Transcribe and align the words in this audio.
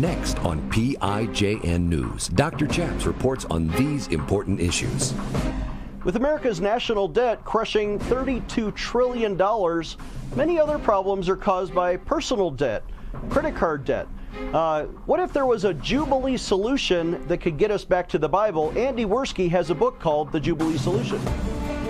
Next 0.00 0.38
on 0.38 0.62
PIJN 0.70 1.80
News, 1.80 2.28
Dr. 2.28 2.66
Chaps 2.66 3.04
reports 3.04 3.44
on 3.50 3.68
these 3.68 4.08
important 4.08 4.58
issues. 4.58 5.12
With 6.04 6.16
America's 6.16 6.58
national 6.58 7.06
debt 7.06 7.44
crushing 7.44 7.98
$32 7.98 8.74
trillion, 8.74 9.36
many 10.34 10.58
other 10.58 10.78
problems 10.78 11.28
are 11.28 11.36
caused 11.36 11.74
by 11.74 11.98
personal 11.98 12.50
debt, 12.50 12.82
credit 13.28 13.54
card 13.54 13.84
debt. 13.84 14.08
Uh, 14.54 14.84
what 15.04 15.20
if 15.20 15.34
there 15.34 15.44
was 15.44 15.66
a 15.66 15.74
Jubilee 15.74 16.38
solution 16.38 17.22
that 17.28 17.42
could 17.42 17.58
get 17.58 17.70
us 17.70 17.84
back 17.84 18.08
to 18.08 18.18
the 18.18 18.28
Bible? 18.28 18.72
Andy 18.78 19.04
Werschky 19.04 19.50
has 19.50 19.68
a 19.68 19.74
book 19.74 20.00
called 20.00 20.32
The 20.32 20.40
Jubilee 20.40 20.78
Solution. 20.78 21.20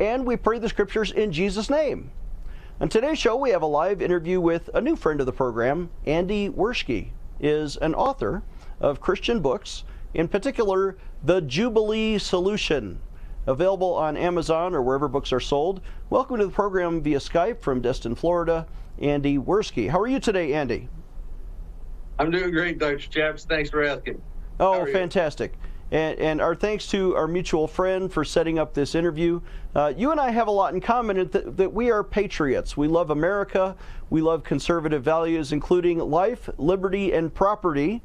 and 0.00 0.24
we 0.24 0.34
pray 0.34 0.58
the 0.58 0.68
scriptures 0.68 1.12
in 1.12 1.30
Jesus' 1.30 1.68
name. 1.68 2.10
On 2.80 2.88
today's 2.88 3.18
show, 3.18 3.36
we 3.36 3.50
have 3.50 3.60
a 3.60 3.66
live 3.66 4.00
interview 4.00 4.40
with 4.40 4.70
a 4.72 4.80
new 4.80 4.96
friend 4.96 5.20
of 5.20 5.26
the 5.26 5.32
program. 5.32 5.90
Andy 6.06 6.48
Werschky 6.48 7.10
is 7.38 7.76
an 7.76 7.94
author 7.94 8.42
of 8.80 9.02
Christian 9.02 9.40
books, 9.40 9.84
in 10.14 10.26
particular, 10.26 10.96
The 11.22 11.42
Jubilee 11.42 12.16
Solution, 12.16 12.98
available 13.46 13.92
on 13.92 14.16
Amazon 14.16 14.74
or 14.74 14.80
wherever 14.80 15.06
books 15.06 15.34
are 15.34 15.40
sold. 15.40 15.82
Welcome 16.08 16.38
to 16.38 16.46
the 16.46 16.52
program 16.52 17.02
via 17.02 17.18
Skype 17.18 17.60
from 17.60 17.82
Destin, 17.82 18.14
Florida, 18.14 18.66
Andy 19.00 19.36
Werschky. 19.36 19.90
How 19.90 20.00
are 20.00 20.08
you 20.08 20.18
today, 20.18 20.54
Andy? 20.54 20.88
I'm 22.18 22.30
doing 22.30 22.50
great, 22.50 22.78
Dr. 22.78 22.98
Chaps. 22.98 23.44
Thanks 23.44 23.68
for 23.68 23.84
asking. 23.84 24.20
Oh, 24.58 24.86
fantastic. 24.86 25.54
And, 25.92 26.18
and, 26.20 26.40
our 26.40 26.54
thanks 26.54 26.86
to 26.88 27.16
our 27.16 27.26
mutual 27.26 27.66
friend 27.66 28.12
for 28.12 28.24
setting 28.24 28.60
up 28.60 28.74
this 28.74 28.94
interview. 28.94 29.40
Uh, 29.74 29.92
you 29.96 30.12
and 30.12 30.20
I 30.20 30.30
have 30.30 30.46
a 30.46 30.52
lot 30.52 30.72
in 30.72 30.80
common 30.80 31.16
in 31.16 31.28
th- 31.28 31.44
that 31.56 31.72
we 31.72 31.90
are 31.90 32.04
patriots. 32.04 32.76
We 32.76 32.86
love 32.86 33.10
America. 33.10 33.74
We 34.08 34.22
love 34.22 34.44
conservative 34.44 35.02
values, 35.02 35.52
including 35.52 35.98
life, 35.98 36.48
liberty, 36.58 37.12
and 37.12 37.34
property, 37.34 38.02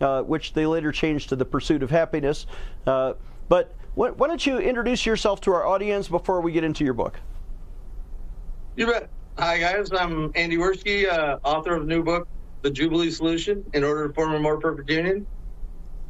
uh, 0.00 0.22
which 0.22 0.52
they 0.52 0.64
later 0.64 0.92
changed 0.92 1.28
to 1.30 1.36
the 1.36 1.44
pursuit 1.44 1.82
of 1.82 1.90
happiness. 1.90 2.46
Uh, 2.86 3.14
but 3.48 3.74
wh- 3.94 4.16
why 4.16 4.28
don't 4.28 4.46
you 4.46 4.58
introduce 4.58 5.04
yourself 5.04 5.40
to 5.42 5.52
our 5.52 5.66
audience 5.66 6.06
before 6.06 6.40
we 6.40 6.52
get 6.52 6.62
into 6.62 6.84
your 6.84 6.94
book? 6.94 7.18
You 8.76 8.86
bet. 8.86 9.08
Hi, 9.38 9.58
guys. 9.58 9.90
I'm 9.92 10.30
Andy 10.36 10.56
Werschky, 10.56 11.08
uh, 11.08 11.38
author 11.42 11.74
of 11.74 11.82
a 11.82 11.86
new 11.86 12.04
book, 12.04 12.28
The 12.62 12.70
Jubilee 12.70 13.10
Solution 13.10 13.64
In 13.74 13.82
Order 13.82 14.06
to 14.06 14.14
Form 14.14 14.34
a 14.34 14.38
More 14.38 14.58
Perfect 14.60 14.88
Union. 14.88 15.26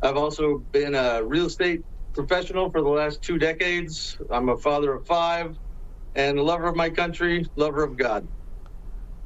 I've 0.05 0.19
also 0.19 0.59
been 0.73 0.95
a 0.95 1.25
real 1.25 1.47
estate 1.47 1.83
professional 2.13 2.71
for 2.71 2.83
the 2.83 2.89
last 2.89 3.23
two 3.23 3.39
decades. 3.39 4.19
I'm 4.31 4.51
a 4.51 4.57
father 4.57 4.93
of 4.93 5.07
five 5.07 5.57
and 6.15 6.39
a 6.39 6.43
lover 6.43 6.67
of 6.67 6.77
my 6.77 6.91
country, 6.91 7.47
lover 7.57 7.83
of 7.83 7.97
God. 7.97 8.29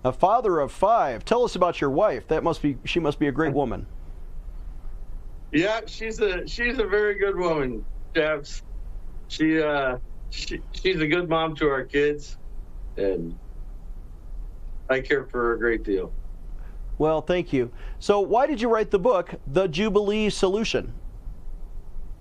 A 0.04 0.12
father 0.12 0.60
of 0.60 0.70
five. 0.70 1.24
Tell 1.24 1.42
us 1.42 1.56
about 1.56 1.80
your 1.80 1.90
wife. 1.90 2.28
That 2.28 2.44
must 2.44 2.62
be 2.62 2.76
she 2.84 3.00
must 3.00 3.18
be 3.18 3.26
a 3.26 3.32
great 3.32 3.52
woman. 3.52 3.86
Yeah, 5.52 5.80
she's 5.86 6.20
a 6.20 6.46
she's 6.46 6.78
a 6.78 6.86
very 6.86 7.18
good 7.18 7.36
woman, 7.36 7.84
Chaps. 8.16 8.62
She 9.26 9.60
uh 9.60 9.98
she, 10.30 10.60
she's 10.72 11.00
a 11.00 11.08
good 11.08 11.28
mom 11.28 11.56
to 11.56 11.68
our 11.68 11.84
kids 11.84 12.38
and 12.96 13.34
I 14.88 15.00
care 15.00 15.26
for 15.26 15.40
her 15.40 15.52
a 15.54 15.58
great 15.58 15.82
deal. 15.82 16.12
Well, 16.98 17.22
thank 17.22 17.52
you. 17.52 17.72
So, 18.00 18.20
why 18.20 18.46
did 18.46 18.60
you 18.62 18.70
write 18.70 18.90
the 18.92 19.00
book, 19.00 19.34
The 19.46 19.68
Jubilee 19.68 20.30
Solution? 20.30 20.94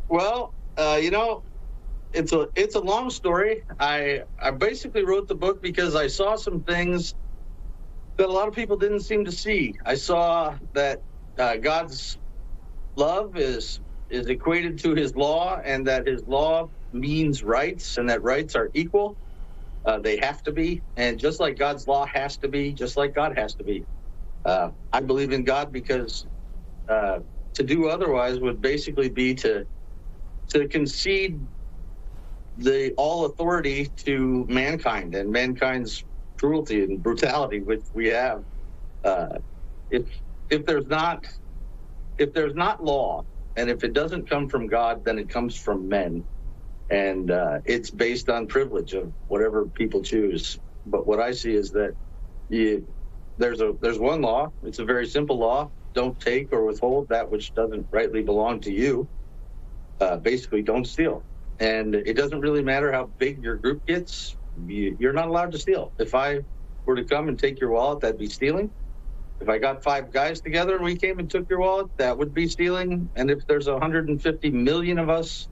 Well, 0.09 0.53
uh, 0.77 0.99
you 1.01 1.11
know, 1.11 1.43
it's 2.13 2.33
a 2.33 2.49
it's 2.55 2.75
a 2.75 2.81
long 2.81 3.09
story. 3.11 3.63
I 3.79 4.23
I 4.39 4.51
basically 4.51 5.05
wrote 5.05 5.27
the 5.27 5.35
book 5.35 5.61
because 5.61 5.95
I 5.95 6.07
saw 6.07 6.35
some 6.38 6.63
things 6.63 7.15
that 8.17 8.29
a 8.29 8.31
lot 8.31 8.47
of 8.47 8.55
people 8.55 8.77
didn't 8.77 9.01
seem 9.01 9.25
to 9.25 9.31
see. 9.33 9.75
I 9.85 9.95
saw 9.95 10.57
that 10.73 11.03
uh, 11.39 11.57
God's 11.57 12.17
love 12.97 13.38
is 13.38 13.81
is 14.09 14.27
equated 14.27 14.79
to 14.79 14.95
His 14.95 15.15
law, 15.15 15.59
and 15.63 15.88
that 15.88 16.07
His 16.07 16.23
law 16.27 16.71
means 16.94 17.44
rights, 17.44 17.97
and 17.97 18.09
that 18.09 18.23
rights 18.23 18.55
are 18.55 18.71
equal. 18.73 19.17
Uh, 19.85 19.99
they 19.99 20.17
have 20.17 20.44
to 20.44 20.51
be, 20.53 20.83
and 20.97 21.19
just 21.19 21.39
like 21.39 21.57
God's 21.57 21.88
law 21.88 22.05
has 22.07 22.38
to 22.39 22.49
be, 22.49 22.73
just 22.73 22.97
like 22.97 23.15
God 23.15 23.38
has 23.38 23.55
to 23.55 23.63
be. 23.63 23.85
Uh, 24.47 24.71
I 24.93 25.01
believe 25.01 25.33
in 25.33 25.45
God 25.45 25.73
because 25.73 26.27
uh, 26.89 27.19
to 27.55 27.63
do 27.63 27.89
otherwise 27.89 28.39
would 28.39 28.61
basically 28.61 29.09
be 29.09 29.35
to 29.35 29.67
to 30.51 30.67
concede 30.69 31.47
the 32.57 32.93
all 32.97 33.25
authority 33.25 33.87
to 34.05 34.45
mankind 34.49 35.15
and 35.15 35.31
mankind's 35.31 36.03
cruelty 36.39 36.83
and 36.83 37.03
brutality, 37.03 37.61
which 37.61 37.85
we 37.93 38.07
have. 38.09 38.43
Uh, 39.03 39.39
if 39.91 40.09
if 40.49 40.65
there's 40.65 40.87
not 40.87 41.25
if 42.19 42.33
there's 42.33 42.55
not 42.55 42.83
law, 42.83 43.25
and 43.57 43.69
if 43.69 43.83
it 43.83 43.93
doesn't 43.93 44.29
come 44.29 44.49
from 44.49 44.67
God, 44.67 45.05
then 45.05 45.19
it 45.19 45.29
comes 45.29 45.57
from 45.57 45.89
men, 45.89 46.27
and 46.89 47.31
uh, 47.31 47.59
it's 47.65 47.91
based 47.91 48.29
on 48.29 48.47
privilege 48.47 48.93
of 48.93 49.13
whatever 49.27 49.67
people 49.67 50.03
choose. 50.03 50.57
But 50.85 51.07
what 51.07 51.19
I 51.21 51.31
see 51.33 51.53
is 51.55 51.71
that 51.71 51.95
you 52.49 52.87
there's 53.37 53.61
a 53.61 53.73
there's 53.81 53.99
one 53.99 54.21
law. 54.21 54.51
It's 54.63 54.79
a 54.79 54.85
very 54.85 55.07
simple 55.07 55.37
law. 55.39 55.71
Don't 55.95 56.19
take 56.19 56.53
or 56.53 56.65
withhold 56.65 57.09
that 57.09 57.29
which 57.31 57.53
doesn't 57.53 57.87
rightly 57.91 58.23
belong 58.23 58.61
to 58.61 58.71
you. 58.73 59.09
Uh, 59.99 60.17
basically, 60.17 60.63
don't 60.63 60.85
steal. 60.85 61.25
And 61.59 61.95
it 61.95 62.15
doesn't 62.15 62.41
really 62.41 62.63
matter 62.63 62.91
how 62.91 63.11
big 63.19 63.43
your 63.43 63.57
group 63.57 63.85
gets. 63.87 64.37
You, 64.55 64.97
you're 64.99 65.13
not 65.13 65.29
allowed 65.29 65.53
to 65.53 65.59
steal. 65.59 65.93
If 65.99 66.15
I 66.15 66.41
were 66.85 66.95
to 66.97 67.05
come 67.05 67.29
and 67.29 67.39
take 67.39 67.59
your 67.61 67.71
wallet, 67.71 68.01
that'd 68.01 68.19
be 68.19 68.29
stealing. 68.29 68.73
If 69.41 69.49
I 69.49 69.59
got 69.59 69.83
five 69.83 70.11
guys 70.11 70.41
together 70.41 70.75
and 70.75 70.85
we 70.85 70.97
came 70.97 71.19
and 71.19 71.29
took 71.29 71.49
your 71.49 71.59
wallet, 71.59 71.87
that 71.99 72.17
would 72.17 72.33
be 72.33 72.47
stealing. 72.47 73.11
And 73.15 73.31
if 73.31 73.45
there's 73.47 73.67
150 73.67 74.51
million 74.51 74.99
of 74.99 75.09
us 75.09 75.47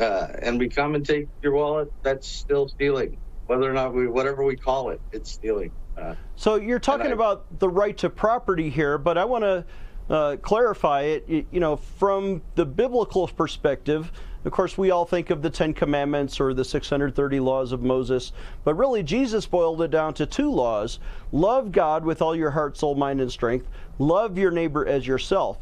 uh, 0.00 0.28
and 0.42 0.58
we 0.58 0.68
come 0.70 0.94
and 0.94 1.06
take 1.06 1.28
your 1.42 1.54
wallet, 1.54 1.88
that's 2.04 2.28
still 2.28 2.68
stealing. 2.68 3.18
Whether 3.46 3.70
or 3.70 3.74
not 3.74 3.94
we, 3.94 4.08
whatever 4.08 4.44
we 4.44 4.56
call 4.56 4.90
it, 4.90 5.00
it's 5.12 5.32
stealing. 5.32 5.72
Uh, 5.98 6.14
so 6.36 6.56
you're 6.56 6.78
talking 6.78 7.08
I, 7.08 7.14
about 7.14 7.58
the 7.58 7.68
right 7.68 7.96
to 7.98 8.10
property 8.10 8.70
here, 8.70 8.98
but 8.98 9.18
I 9.18 9.24
want 9.24 9.44
to 9.44 9.64
uh, 10.08 10.36
clarify 10.36 11.02
it. 11.02 11.46
You 11.50 11.60
know, 11.60 11.76
from 11.76 12.42
the 12.54 12.64
biblical 12.64 13.26
perspective, 13.28 14.12
of 14.44 14.52
course, 14.52 14.78
we 14.78 14.90
all 14.90 15.04
think 15.04 15.30
of 15.30 15.42
the 15.42 15.50
Ten 15.50 15.74
Commandments 15.74 16.40
or 16.40 16.54
the 16.54 16.64
630 16.64 17.40
laws 17.40 17.72
of 17.72 17.82
Moses, 17.82 18.32
but 18.64 18.74
really 18.76 19.02
Jesus 19.02 19.46
boiled 19.46 19.82
it 19.82 19.90
down 19.90 20.14
to 20.14 20.26
two 20.26 20.50
laws 20.50 21.00
love 21.32 21.72
God 21.72 22.04
with 22.04 22.22
all 22.22 22.34
your 22.34 22.50
heart, 22.50 22.76
soul, 22.76 22.94
mind, 22.94 23.20
and 23.20 23.30
strength, 23.30 23.68
love 23.98 24.38
your 24.38 24.50
neighbor 24.50 24.86
as 24.86 25.06
yourself. 25.06 25.58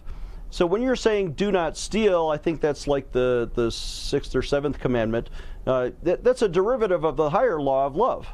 So 0.50 0.64
when 0.64 0.82
you're 0.82 0.97
saying 0.97 1.32
do 1.32 1.50
not 1.50 1.76
steal, 1.76 2.28
I 2.28 2.36
think 2.36 2.60
that's 2.60 2.86
like 2.86 3.10
the, 3.12 3.50
the 3.54 3.70
sixth 3.70 4.36
or 4.36 4.42
seventh 4.42 4.78
commandment. 4.78 5.30
Uh, 5.66 5.91
that, 6.03 6.22
that's 6.22 6.42
a 6.42 6.48
derivative 6.48 7.04
of 7.04 7.16
the 7.16 7.30
higher 7.30 7.60
law 7.60 7.86
of 7.86 7.97
love. 7.97 8.28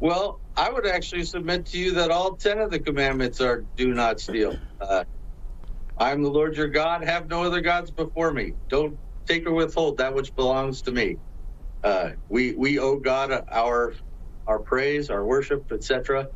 Well, 0.00 0.40
I 0.56 0.70
would 0.70 0.86
actually 0.86 1.24
submit 1.24 1.66
to 1.68 1.78
you 1.78 1.94
that 1.94 2.10
all 2.10 2.36
10 2.36 2.58
of 2.58 2.70
the 2.70 2.80
commandments 2.80 3.40
are 3.40 3.66
do 3.76 3.94
not 3.94 4.20
steal. 4.20 4.58
Uh, 4.80 5.04
I'm 5.98 6.22
the 6.22 6.30
Lord 6.30 6.56
your 6.56 6.68
God. 6.68 7.04
Have 7.04 7.28
no 7.28 7.44
other 7.44 7.60
gods 7.60 7.90
before 7.90 8.32
me. 8.32 8.54
Don't 8.70 9.00
take 9.28 9.46
or 9.48 9.54
withhold 9.54 9.98
that 9.98 10.14
which 10.14 10.34
belongs 10.34 10.82
to 10.82 10.92
me. 10.92 11.18
Uh, 11.84 12.12
we 12.28 12.54
we 12.54 12.78
owe 12.78 12.98
God 12.98 13.44
our 13.50 13.94
our 14.46 14.60
praise, 14.60 15.10
our 15.10 15.24
worship, 15.26 15.72
etc. 15.72 16.28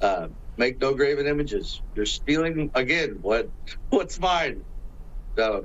Uh, 0.00 0.28
make 0.58 0.80
no 0.80 0.94
graven 0.94 1.26
images. 1.26 1.82
You're 1.94 2.06
stealing 2.06 2.70
again. 2.74 3.18
What 3.20 3.50
what's 3.90 4.20
mine? 4.20 4.64
Uh, 5.38 5.62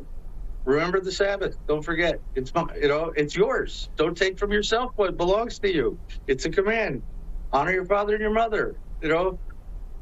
remember 0.65 1.01
the 1.01 1.11
Sabbath. 1.13 1.57
Don't 1.67 1.83
forget. 1.83 2.21
It's 2.35 2.51
you 2.81 2.89
know 2.89 3.13
it's 3.15 3.35
yours. 3.35 3.89
Don't 3.97 4.17
take 4.17 4.39
from 4.39 4.51
yourself 4.51 4.91
what 4.95 5.17
belongs 5.17 5.59
to 5.59 5.73
you. 5.73 5.99
It's 6.27 6.45
a 6.45 6.51
command 6.51 7.03
honor 7.51 7.71
your 7.71 7.85
father 7.85 8.13
and 8.13 8.21
your 8.21 8.33
mother. 8.33 8.75
You 9.01 9.09
know, 9.09 9.39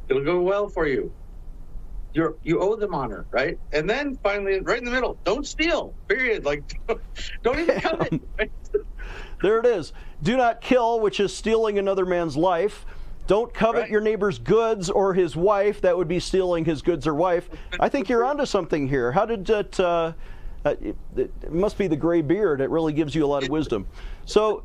it'll 0.10 0.24
go 0.24 0.42
well 0.42 0.68
for 0.68 0.88
you. 0.88 1.12
You 2.14 2.38
you 2.44 2.60
owe 2.60 2.76
them 2.76 2.94
honor, 2.96 3.26
right? 3.32 3.60
And 3.74 3.90
then 3.90 4.18
finally, 4.24 4.60
right 4.62 4.80
in 4.80 4.86
the 4.86 4.92
middle, 4.92 5.18
don't 5.24 5.46
steal. 5.46 5.94
Period. 6.08 6.46
Like, 6.46 6.80
don't 7.44 7.60
even 7.60 7.80
come 7.80 8.02
in. 8.02 8.22
there 9.42 9.60
it 9.60 9.66
is. 9.66 9.94
Do 10.24 10.36
not 10.36 10.62
kill, 10.62 11.00
which 11.00 11.20
is 11.20 11.36
stealing 11.36 11.78
another 11.78 12.06
man's 12.06 12.36
life. 12.36 12.86
don't 13.28 13.54
covet 13.54 13.82
right. 13.82 13.92
your 13.92 14.02
neighbor's 14.02 14.40
goods 14.40 14.90
or 14.90 15.14
his 15.14 15.36
wife. 15.36 15.82
That 15.82 15.96
would 15.96 16.08
be 16.08 16.20
stealing 16.20 16.66
his 16.66 16.82
goods 16.82 17.06
or 17.06 17.14
wife. 17.14 17.50
I 17.80 17.90
think 17.90 18.10
you're 18.10 18.26
onto 18.26 18.46
something 18.46 18.88
here. 18.88 19.12
How 19.12 19.26
did 19.26 19.48
it? 19.50 19.80
Uh, 19.80 20.14
uh, 20.66 20.76
it, 20.82 20.96
it, 21.16 21.52
must 21.52 21.78
be 21.78 21.88
the 21.88 21.96
gray 21.96 22.22
beard. 22.22 22.62
It 22.62 22.70
really 22.70 22.94
gives 22.94 23.14
you 23.14 23.26
a 23.26 23.28
lot 23.28 23.44
of 23.44 23.50
wisdom. 23.50 23.88
So. 24.26 24.64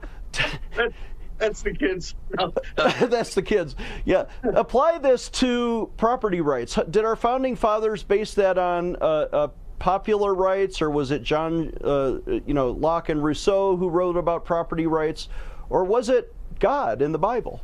That's 1.43 1.63
the 1.63 1.75
kids. 1.75 2.15
That's 2.77 3.35
the 3.35 3.43
kids. 3.43 3.75
Yeah. 4.05 4.27
Apply 4.45 4.99
this 4.99 5.29
to 5.31 5.91
property 5.97 6.41
rights. 6.41 6.79
Did 6.89 7.05
our 7.05 7.17
founding 7.17 7.57
fathers 7.57 8.05
base 8.05 8.35
that 8.35 8.59
on 8.59 8.95
uh, 8.95 9.05
uh, 9.33 9.49
popular 9.81 10.37
rights, 10.37 10.81
or 10.81 10.89
was 10.89 11.11
it 11.11 11.25
John, 11.25 11.73
uh, 11.83 12.19
you 12.47 12.55
know, 12.55 12.71
Locke 12.71 13.09
and 13.09 13.25
Rousseau 13.25 13.77
who 13.77 13.89
wrote 13.89 14.17
about 14.17 14.45
property 14.45 14.87
rights, 14.87 15.29
or 15.69 15.83
was 15.83 16.09
it 16.09 16.33
God 16.61 17.03
in 17.03 17.11
the 17.11 17.19
Bible? 17.19 17.61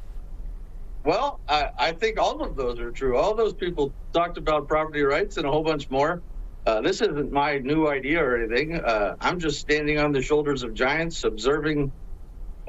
Well, 1.05 1.39
I, 1.49 1.71
I 1.79 1.93
think 1.93 2.19
all 2.19 2.43
of 2.43 2.57
those 2.57 2.81
are 2.81 2.91
true. 2.91 3.17
All 3.17 3.33
those 3.37 3.53
people 3.53 3.93
talked 4.13 4.39
about 4.39 4.67
property 4.67 5.03
rights 5.03 5.37
and 5.37 5.47
a 5.47 5.53
whole 5.53 5.63
bunch 5.63 5.89
more. 5.89 6.21
Uh, 6.67 6.81
this 6.81 7.01
isn't 7.01 7.31
my 7.31 7.59
new 7.59 7.87
idea 7.87 8.25
or 8.25 8.37
anything. 8.37 8.81
Uh, 8.81 9.15
I'm 9.21 9.39
just 9.39 9.61
standing 9.61 10.01
on 10.01 10.11
the 10.11 10.21
shoulders 10.21 10.65
of 10.65 10.75
giants, 10.75 11.23
observing 11.23 11.93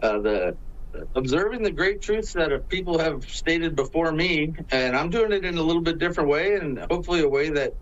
uh, 0.04 0.20
the 0.20 0.56
observing 1.16 1.64
the 1.64 1.72
great 1.72 2.02
truths 2.02 2.34
that 2.34 2.70
people 2.70 3.00
have 3.00 3.24
stated 3.26 3.76
before 3.76 4.12
me, 4.12 4.56
and 4.72 4.96
I'm 4.98 5.10
doing 5.10 5.32
it 5.34 5.46
in 5.46 5.58
a 5.58 5.64
little 5.64 5.82
bit 5.84 6.00
different 6.00 6.30
way, 6.30 6.56
and 6.56 6.80
hopefully 6.92 7.22
a 7.22 7.30
way 7.30 7.52
that 7.52 7.74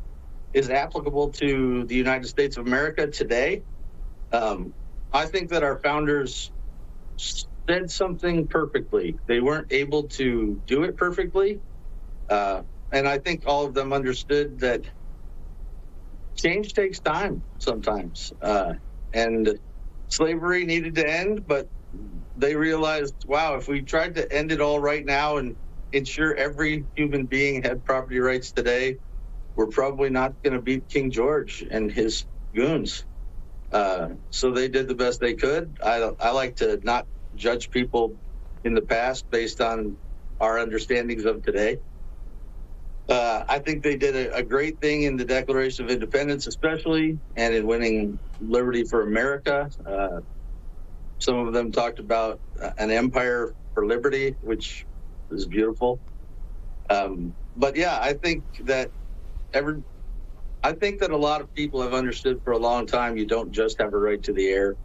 is 0.53 0.69
applicable 0.69 1.31
to 1.33 1.85
the 1.85 1.95
United 1.95 2.27
States 2.27 2.57
of 2.57 2.67
America 2.67 3.07
today. 3.07 3.63
Um, 4.31 4.75
I 5.13 5.25
think 5.27 5.51
that 5.51 5.63
our 5.63 5.79
founders 5.79 6.51
said 7.69 7.91
something 7.91 8.47
perfectly. 8.47 9.17
They 9.27 9.41
weren't 9.41 9.73
able 9.73 10.09
to 10.09 10.61
do 10.67 10.83
it 10.83 10.97
perfectly, 10.97 11.61
uh, 12.29 12.63
and 12.91 13.07
I 13.07 13.19
think 13.19 13.43
all 13.47 13.65
of 13.65 13.73
them 13.75 13.93
understood 13.93 14.59
that 14.61 14.85
change 16.37 16.73
takes 16.73 16.99
time 17.01 17.43
sometimes, 17.59 18.33
uh, 18.41 18.75
and 19.13 19.59
slavery 20.09 20.65
needed 20.65 20.95
to 20.95 21.09
end, 21.09 21.47
but 21.47 21.69
they 22.37 22.55
realized, 22.55 23.15
wow, 23.25 23.55
if 23.55 23.67
we 23.67 23.81
tried 23.81 24.15
to 24.15 24.31
end 24.31 24.51
it 24.51 24.61
all 24.61 24.79
right 24.79 25.05
now 25.05 25.37
and 25.37 25.55
ensure 25.91 26.35
every 26.35 26.85
human 26.95 27.25
being 27.25 27.63
had 27.63 27.83
property 27.83 28.19
rights 28.19 28.51
today, 28.51 28.97
we're 29.55 29.67
probably 29.67 30.09
not 30.09 30.41
going 30.43 30.53
to 30.53 30.61
beat 30.61 30.87
King 30.87 31.09
George 31.09 31.65
and 31.69 31.91
his 31.91 32.25
goons. 32.53 33.05
Uh, 33.71 34.09
so 34.29 34.51
they 34.51 34.67
did 34.67 34.87
the 34.87 34.95
best 34.95 35.19
they 35.19 35.33
could. 35.33 35.77
I, 35.83 36.11
I 36.19 36.31
like 36.31 36.55
to 36.57 36.79
not 36.83 37.07
judge 37.35 37.69
people 37.71 38.15
in 38.63 38.73
the 38.73 38.81
past 38.81 39.29
based 39.31 39.59
on 39.59 39.97
our 40.39 40.59
understandings 40.59 41.25
of 41.25 41.43
today. 41.43 41.79
Uh, 43.09 43.43
I 43.47 43.59
think 43.59 43.83
they 43.83 43.95
did 43.95 44.15
a, 44.15 44.35
a, 44.35 44.43
great 44.43 44.81
thing 44.81 45.03
in 45.03 45.15
the 45.15 45.23
Declaration 45.23 45.85
of 45.85 45.91
Independence, 45.91 46.45
especially, 46.45 47.17
and 47.37 47.55
in 47.55 47.65
winning 47.65 48.19
liberty 48.41 48.83
for 48.83 49.03
America. 49.03 49.69
Uh, 49.85 50.19
some 51.19 51.37
of 51.47 51.53
them 51.53 51.71
talked 51.71 51.99
about 51.99 52.39
an 52.77 52.91
empire 52.91 53.53
for 53.73 53.85
liberty, 53.85 54.35
which 54.41 54.85
is 55.31 55.45
beautiful. 55.45 55.99
Um, 56.89 57.33
but 57.55 57.75
yeah, 57.75 57.99
I 58.01 58.13
think 58.13 58.43
that 58.65 58.89
every, 59.53 59.83
I 60.63 60.73
think 60.73 60.99
that 60.99 61.11
a 61.11 61.17
lot 61.17 61.41
of 61.41 61.53
people 61.53 61.81
have 61.81 61.93
understood 61.93 62.41
for 62.43 62.53
a 62.53 62.57
long 62.57 62.85
time 62.85 63.17
you 63.17 63.25
don't 63.25 63.51
just 63.51 63.79
have 63.79 63.93
a 63.93 63.97
right 63.97 64.21
to 64.23 64.33
the 64.33 64.47
air, 64.47 64.75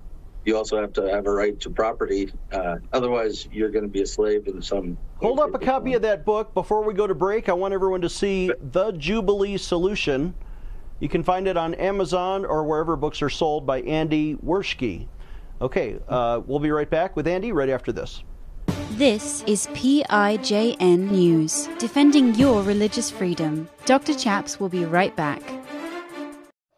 you 0.45 0.57
also 0.57 0.81
have 0.81 0.93
to 0.95 1.03
have 1.03 1.27
a 1.27 1.31
right 1.31 1.59
to 1.61 1.71
property. 1.71 2.33
Uh, 2.51 2.77
otherwise, 2.93 3.47
you're 3.53 3.71
going 3.71 3.85
to 3.85 3.91
be 3.91 4.03
a 4.03 4.07
slave 4.07 4.49
in 4.49 4.61
some. 4.61 4.99
Hold 5.21 5.39
up 5.39 5.55
a 5.55 5.59
copy 5.59 5.95
of 5.95 6.03
that 6.03 6.25
book 6.25 6.53
before 6.55 6.83
we 6.83 6.95
go 6.95 7.07
to 7.07 7.15
break. 7.15 7.49
I 7.49 7.53
want 7.53 7.75
everyone 7.75 8.01
to 8.01 8.09
see 8.09 8.51
The 8.73 8.93
Jubilee 8.93 9.57
Solution. 9.57 10.35
You 10.99 11.09
can 11.09 11.23
find 11.23 11.47
it 11.47 11.57
on 11.57 11.75
Amazon 11.75 12.45
or 12.45 12.65
wherever 12.65 12.97
books 12.97 13.23
are 13.23 13.31
sold 13.31 13.67
by 13.67 13.83
Andy 13.83 14.35
Werschky. 14.37 15.07
Okay, 15.63 15.97
uh, 16.09 16.41
we'll 16.45 16.59
be 16.59 16.73
right 16.73 16.91
back 16.91 17.15
with 17.15 17.29
Andy 17.29 17.53
right 17.53 17.69
after 17.69 17.93
this. 17.93 18.25
This 18.95 19.45
is 19.47 19.69
PIJN 19.69 21.09
News, 21.09 21.69
defending 21.79 22.35
your 22.35 22.65
religious 22.65 23.13
freedom. 23.13 23.69
Dr. 23.85 24.13
Chaps 24.13 24.59
will 24.59 24.69
be 24.69 24.85
right 24.85 25.15
back. 25.15 25.41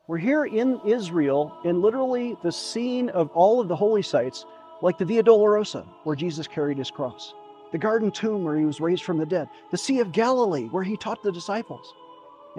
We're 0.07 0.19
here 0.19 0.45
in 0.45 0.79
Israel, 0.87 1.57
in 1.65 1.81
literally 1.81 2.37
the 2.43 2.53
scene 2.53 3.09
of 3.09 3.31
all 3.31 3.59
of 3.59 3.69
the 3.69 3.77
holy 3.77 4.03
sites, 4.03 4.45
like 4.83 4.99
the 4.99 5.07
Via 5.07 5.23
Dolorosa, 5.23 5.87
where 6.03 6.15
Jesus 6.15 6.47
carried 6.47 6.77
his 6.77 6.91
cross, 6.91 7.33
the 7.73 7.79
Garden 7.79 8.11
Tomb, 8.11 8.45
where 8.45 8.59
he 8.59 8.67
was 8.67 8.83
raised 8.83 9.05
from 9.05 9.17
the 9.17 9.25
dead, 9.25 9.49
the 9.71 9.79
Sea 9.79 10.01
of 10.01 10.13
Galilee, 10.13 10.69
where 10.69 10.85
he 10.85 10.99
taught 10.99 11.23
the 11.23 11.33
disciples. 11.33 11.95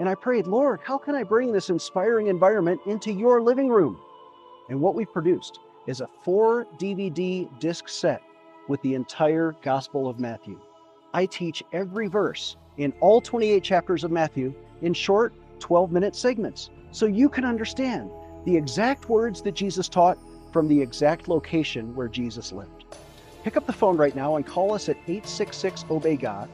And 0.00 0.08
I 0.08 0.16
prayed, 0.16 0.48
Lord, 0.48 0.80
how 0.82 0.98
can 0.98 1.14
I 1.14 1.22
bring 1.22 1.52
this 1.52 1.70
inspiring 1.70 2.26
environment 2.26 2.80
into 2.84 3.12
your 3.12 3.40
living 3.40 3.68
room? 3.68 3.96
And 4.68 4.80
what 4.80 4.96
we've 4.96 5.12
produced 5.12 5.60
is 5.86 6.00
a 6.00 6.08
four 6.24 6.66
DVD 6.78 7.48
disc 7.60 7.88
set 7.88 8.22
with 8.68 8.80
the 8.82 8.94
entire 8.94 9.54
Gospel 9.62 10.08
of 10.08 10.18
Matthew. 10.18 10.60
I 11.14 11.26
teach 11.26 11.62
every 11.72 12.08
verse 12.08 12.56
in 12.78 12.92
all 13.00 13.20
28 13.20 13.62
chapters 13.62 14.04
of 14.04 14.10
Matthew 14.10 14.54
in 14.82 14.92
short 14.92 15.32
12 15.60 15.92
minute 15.92 16.14
segments 16.14 16.70
so 16.90 17.06
you 17.06 17.28
can 17.28 17.44
understand 17.44 18.10
the 18.44 18.56
exact 18.56 19.08
words 19.08 19.42
that 19.42 19.54
Jesus 19.54 19.88
taught 19.88 20.18
from 20.52 20.68
the 20.68 20.80
exact 20.80 21.28
location 21.28 21.94
where 21.94 22.08
Jesus 22.08 22.52
lived. 22.52 22.84
Pick 23.44 23.56
up 23.56 23.66
the 23.66 23.72
phone 23.72 23.96
right 23.96 24.16
now 24.16 24.36
and 24.36 24.46
call 24.46 24.72
us 24.72 24.88
at 24.88 24.96
866 25.06 25.84
Obey 25.90 26.16
God. 26.16 26.48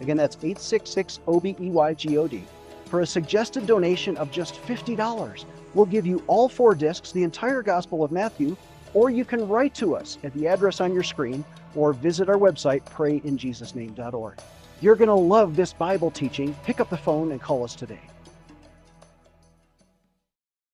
Again, 0.00 0.16
that's 0.16 0.36
866 0.36 1.20
O 1.26 1.40
B 1.40 1.56
E 1.60 1.70
Y 1.70 1.94
G 1.94 2.18
O 2.18 2.28
D. 2.28 2.44
For 2.86 3.00
a 3.00 3.06
suggested 3.06 3.66
donation 3.66 4.16
of 4.16 4.30
just 4.30 4.62
$50, 4.62 5.44
we'll 5.74 5.86
give 5.86 6.06
you 6.06 6.22
all 6.28 6.48
four 6.48 6.74
discs, 6.74 7.10
the 7.10 7.24
entire 7.24 7.62
Gospel 7.62 8.04
of 8.04 8.12
Matthew, 8.12 8.56
or 8.96 9.10
you 9.10 9.26
can 9.26 9.46
write 9.46 9.74
to 9.74 9.94
us 9.94 10.16
at 10.24 10.32
the 10.32 10.48
address 10.48 10.80
on 10.80 10.90
your 10.94 11.02
screen 11.02 11.44
or 11.74 11.92
visit 11.92 12.30
our 12.30 12.38
website, 12.38 12.82
prayinjesusname.org. 12.84 14.38
You're 14.80 14.96
going 14.96 15.08
to 15.08 15.14
love 15.14 15.54
this 15.54 15.74
Bible 15.74 16.10
teaching. 16.10 16.54
Pick 16.64 16.80
up 16.80 16.88
the 16.88 16.96
phone 16.96 17.32
and 17.32 17.38
call 17.38 17.62
us 17.62 17.74
today. 17.74 18.00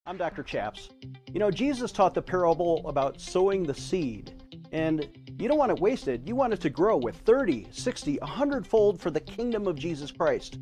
I'm 0.06 0.16
Dr. 0.16 0.44
Chaps. 0.44 0.90
You 1.32 1.40
know, 1.40 1.50
Jesus 1.50 1.90
taught 1.90 2.14
the 2.14 2.22
parable 2.22 2.86
about 2.86 3.20
sowing 3.20 3.64
the 3.64 3.74
seed, 3.74 4.40
and 4.70 5.08
you 5.36 5.48
don't 5.48 5.58
want 5.58 5.72
it 5.72 5.80
wasted. 5.80 6.28
You 6.28 6.36
want 6.36 6.52
it 6.52 6.60
to 6.60 6.70
grow 6.70 6.96
with 6.96 7.16
30, 7.16 7.66
60, 7.72 8.18
100 8.18 8.64
fold 8.64 9.00
for 9.00 9.10
the 9.10 9.20
kingdom 9.20 9.66
of 9.66 9.74
Jesus 9.74 10.12
Christ. 10.12 10.60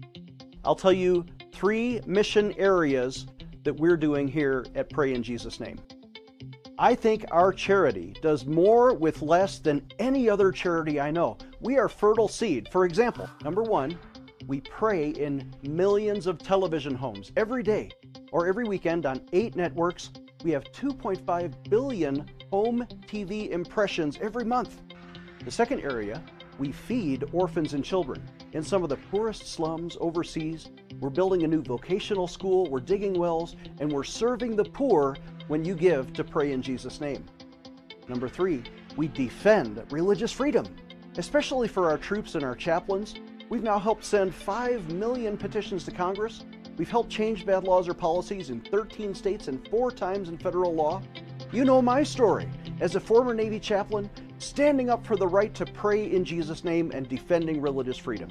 I'll 0.65 0.75
tell 0.75 0.95
you 0.95 1.27
three 1.53 2.01
mission 2.07 2.55
areas 2.57 3.27
that 3.65 3.75
we're 3.75 3.99
doing 3.99 4.29
here 4.29 4.65
at 4.75 4.89
Pray 4.89 5.13
in 5.13 5.23
Jesus' 5.23 5.61
Name. 5.61 5.79
I 6.83 6.95
think 6.95 7.27
our 7.31 7.53
charity 7.53 8.15
does 8.23 8.47
more 8.47 8.95
with 8.95 9.21
less 9.21 9.59
than 9.59 9.87
any 9.99 10.31
other 10.31 10.51
charity 10.51 10.99
I 10.99 11.11
know. 11.11 11.37
We 11.61 11.77
are 11.77 11.91
fertile 11.91 12.27
seed. 12.27 12.71
For 12.73 12.87
example, 12.87 13.29
number 13.45 13.63
one, 13.63 13.99
we 14.47 14.63
pray 14.63 15.11
in 15.11 15.53
millions 15.63 16.27
of 16.27 16.39
television 16.39 16.95
homes 16.95 17.33
every 17.37 17.63
day 17.63 17.91
or 18.33 18.47
every 18.47 18.65
weekend 18.65 19.05
on 19.05 19.21
eight 19.35 19.57
networks. 19.57 20.09
We 20.43 20.53
have 20.53 20.65
2.5 20.73 21.69
billion 21.69 22.27
home 22.51 22.87
TV 23.07 23.51
impressions 23.51 24.19
every 24.23 24.47
month. 24.47 24.81
The 25.45 25.51
second 25.51 25.81
area, 25.81 26.25
we 26.59 26.73
feed 26.73 27.25
orphans 27.35 27.75
and 27.75 27.85
children. 27.85 28.27
In 28.53 28.63
some 28.63 28.83
of 28.83 28.89
the 28.89 28.97
poorest 28.97 29.47
slums 29.47 29.99
overseas, 30.01 30.71
we're 30.99 31.11
building 31.11 31.43
a 31.43 31.47
new 31.47 31.63
vocational 31.63 32.27
school, 32.27 32.71
we're 32.71 32.81
digging 32.81 33.13
wells, 33.13 33.55
and 33.81 33.93
we're 33.93 34.03
serving 34.03 34.57
the 34.57 34.65
poor 34.65 35.15
when 35.51 35.65
you 35.65 35.75
give 35.75 36.13
to 36.13 36.23
pray 36.23 36.53
in 36.53 36.63
Jesus' 36.63 37.01
name. 37.01 37.25
Number 38.07 38.29
three, 38.29 38.63
we 38.97 39.09
defend 39.09 39.83
religious 39.91 40.31
freedom, 40.31 40.65
especially 41.19 41.67
for 41.67 41.91
our 41.91 41.99
troops 41.99 42.37
and 42.37 42.45
our 42.45 42.55
chaplains. 42.55 43.17
We've 43.49 43.65
now 43.65 43.81
helped 43.81 44.05
send 44.05 44.33
5 44.33 44.93
million 44.93 45.37
petitions 45.37 45.85
to 45.87 45.91
Congress. 45.91 46.45
We've 46.77 46.89
helped 46.89 47.11
change 47.11 47.45
bad 47.45 47.65
laws 47.65 47.89
or 47.89 47.95
policies 47.95 48.51
in 48.51 48.61
13 48.61 49.13
states 49.13 49.49
and 49.49 49.67
four 49.71 49.91
times 49.91 50.29
in 50.29 50.39
federal 50.39 50.73
law. 50.73 51.03
You 51.51 51.65
know 51.65 51.83
my 51.83 52.05
story 52.05 52.49
as 52.79 52.95
a 52.95 53.01
former 53.01 53.35
Navy 53.35 53.59
chaplain, 53.59 54.09
standing 54.39 54.89
up 54.89 55.05
for 55.05 55.17
the 55.17 55.27
right 55.27 55.53
to 55.57 55.67
pray 55.67 56.13
in 56.13 56.25
Jesus' 56.25 56.63
name 56.63 56.93
and 56.95 57.09
defending 57.09 57.61
religious 57.61 57.99
freedom. 57.99 58.31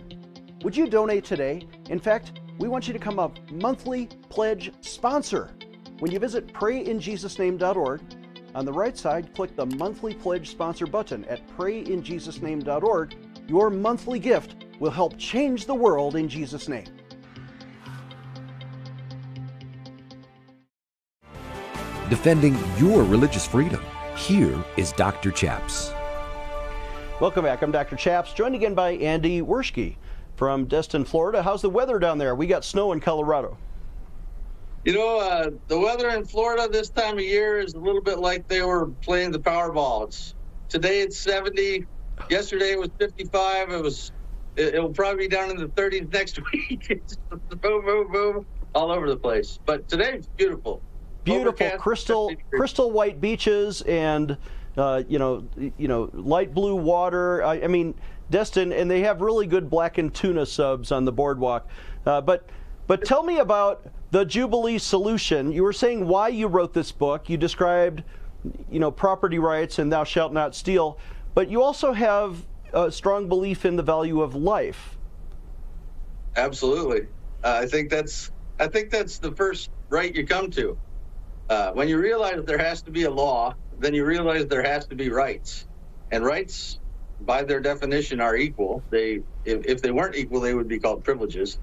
Would 0.64 0.78
you 0.78 0.88
donate 0.88 1.26
today? 1.26 1.68
In 1.90 2.00
fact, 2.00 2.40
we 2.60 2.70
want 2.70 2.88
you 2.88 2.94
to 2.94 3.00
come 3.00 3.20
a 3.20 3.30
monthly 3.52 4.08
pledge 4.30 4.72
sponsor 4.80 5.52
when 6.00 6.12
you 6.12 6.20
visit 6.20 6.48
prayinjesusname.org, 6.53 8.01
on 8.56 8.65
the 8.65 8.74
right 8.74 8.98
side, 8.98 9.34
click 9.36 9.56
the 9.56 9.65
monthly 9.65 10.13
pledge 10.13 10.50
sponsor 10.50 10.88
button 10.88 11.24
at 11.25 11.48
prayinjesusname.org. 11.56 13.15
Your 13.48 13.70
monthly 13.70 14.20
gift 14.20 14.56
will 14.79 14.91
help 14.91 15.18
change 15.18 15.65
the 15.65 15.75
world 15.75 16.15
in 16.15 16.27
Jesus' 16.27 16.68
name. 16.68 16.86
Defending 22.10 22.58
your 22.77 23.03
religious 23.03 23.46
freedom. 23.46 23.82
Here 24.15 24.63
is 24.77 24.91
Dr. 24.94 25.32
Chaps. 25.32 25.94
Welcome 27.20 27.44
back. 27.44 27.62
I'm 27.62 27.72
Dr. 27.72 27.96
Chaps, 27.96 28.34
joined 28.34 28.56
again 28.56 28.74
by 28.74 28.91
Andy 28.91 29.41
Werschky 29.41 29.96
from 30.36 30.65
Destin, 30.65 31.06
Florida. 31.06 31.44
How's 31.44 31.62
the 31.62 31.70
weather 31.70 32.00
down 32.00 32.18
there? 32.18 32.34
We 32.34 32.48
got 32.48 32.65
snow 32.65 32.94
in 32.94 33.00
Colorado. 33.00 33.58
You 34.86 34.93
know, 34.93 35.19
uh, 35.19 35.50
the 35.67 35.77
weather 35.77 36.09
in 36.09 36.25
Florida 36.25 36.67
this 36.71 36.89
time 36.89 37.15
of 37.15 37.24
year 37.24 37.59
is 37.59 37.74
a 37.74 37.79
little 37.79 38.01
bit 38.01 38.19
like 38.19 38.48
they 38.48 38.62
were 38.62 38.88
playing 39.01 39.31
the 39.31 39.39
Powerball. 39.39 40.07
It's, 40.07 40.36
today 40.69 41.01
it's 41.01 41.17
70. 41.17 41.86
Yesterday 42.29 42.71
it 42.71 42.79
was 42.79 42.89
55. 42.98 43.71
It 43.71 43.81
was. 43.81 44.12
It, 44.55 44.81
will 44.81 44.89
probably 44.89 45.27
be 45.27 45.27
down 45.29 45.51
in 45.51 45.57
the 45.57 45.67
30s 45.67 46.12
next 46.12 46.39
week. 46.51 46.88
it's 46.89 47.17
boom, 47.62 47.86
boom, 47.86 48.12
boom, 48.12 48.45
all 48.74 48.91
over 48.91 49.09
the 49.09 49.17
place. 49.17 49.59
But 49.65 49.88
today's 49.88 50.27
beautiful. 50.38 50.81
Beautiful, 51.24 51.50
Overcast, 51.50 51.81
crystal, 51.81 52.31
crystal 52.51 52.91
white 52.91 53.21
beaches 53.21 53.81
and 53.81 54.38
uh, 54.77 55.03
you 55.07 55.19
know, 55.19 55.45
you 55.77 55.88
know, 55.88 56.09
light 56.13 56.53
blue 56.53 56.75
water. 56.75 57.43
I, 57.43 57.62
I, 57.62 57.67
mean, 57.67 57.93
Destin, 58.29 58.71
and 58.71 58.89
they 58.89 59.01
have 59.01 59.21
really 59.21 59.45
good 59.45 59.69
blackened 59.69 60.13
tuna 60.13 60.45
subs 60.45 60.91
on 60.91 61.03
the 61.03 61.12
boardwalk. 61.12 61.67
Uh, 62.05 62.21
but, 62.21 62.50
but 62.88 63.03
tell 63.03 63.24
me 63.24 63.39
about 63.39 63.86
the 64.12 64.25
Jubilee 64.25 64.78
solution. 64.78 65.51
You 65.51 65.63
were 65.63 65.74
saying 65.74 66.08
why 66.08 66.30
you 66.30 66.48
wrote 66.48 66.74
this 66.74 66.92
book. 66.92 67.30
You 67.30 67.38
described, 67.38 68.04
you 68.72 68.80
know, 68.80 68.92
property 68.92 69.39
rights 69.39 69.80
and 69.80 69.92
thou 69.92 70.04
shalt 70.04 70.34
not 70.34 70.56
steal. 70.56 70.98
But 71.34 71.50
you 71.50 71.62
also 71.62 71.94
have 71.94 72.46
a 72.74 72.92
strong 72.92 73.28
belief 73.28 73.66
in 73.66 73.75
the 73.75 73.84
value 73.84 74.22
of 74.22 74.36
life. 74.36 74.98
Absolutely, 76.36 77.08
uh, 77.44 77.60
I 77.63 77.66
think 77.66 77.89
that's 77.89 78.32
I 78.60 78.68
think 78.68 78.92
that's 78.92 79.18
the 79.20 79.32
first 79.32 79.72
right 79.89 80.13
you 80.13 80.25
come 80.25 80.51
to. 80.51 80.78
Uh, 81.50 81.72
when 81.72 81.88
you 81.88 81.98
realize 81.98 82.44
there 82.46 82.60
has 82.60 82.82
to 82.84 82.92
be 82.92 83.04
a 83.04 83.12
law 83.12 83.56
then 83.80 83.94
you 83.94 84.06
realize 84.06 84.46
there 84.48 84.63
has 84.63 84.86
to 84.88 84.96
be 84.96 85.10
rights, 85.10 85.66
and 86.12 86.24
rights, 86.24 86.80
by 87.22 87.44
their 87.44 87.60
definition, 87.60 88.20
are 88.20 88.36
equal. 88.36 88.84
They, 88.89 89.22
if, 89.46 89.66
if 89.66 89.82
they 89.82 89.92
weren't 89.92 90.16
equal, 90.16 90.42
they 90.42 90.54
would 90.54 90.68
be 90.68 90.80
called 90.80 91.04
privileges. 91.04 91.60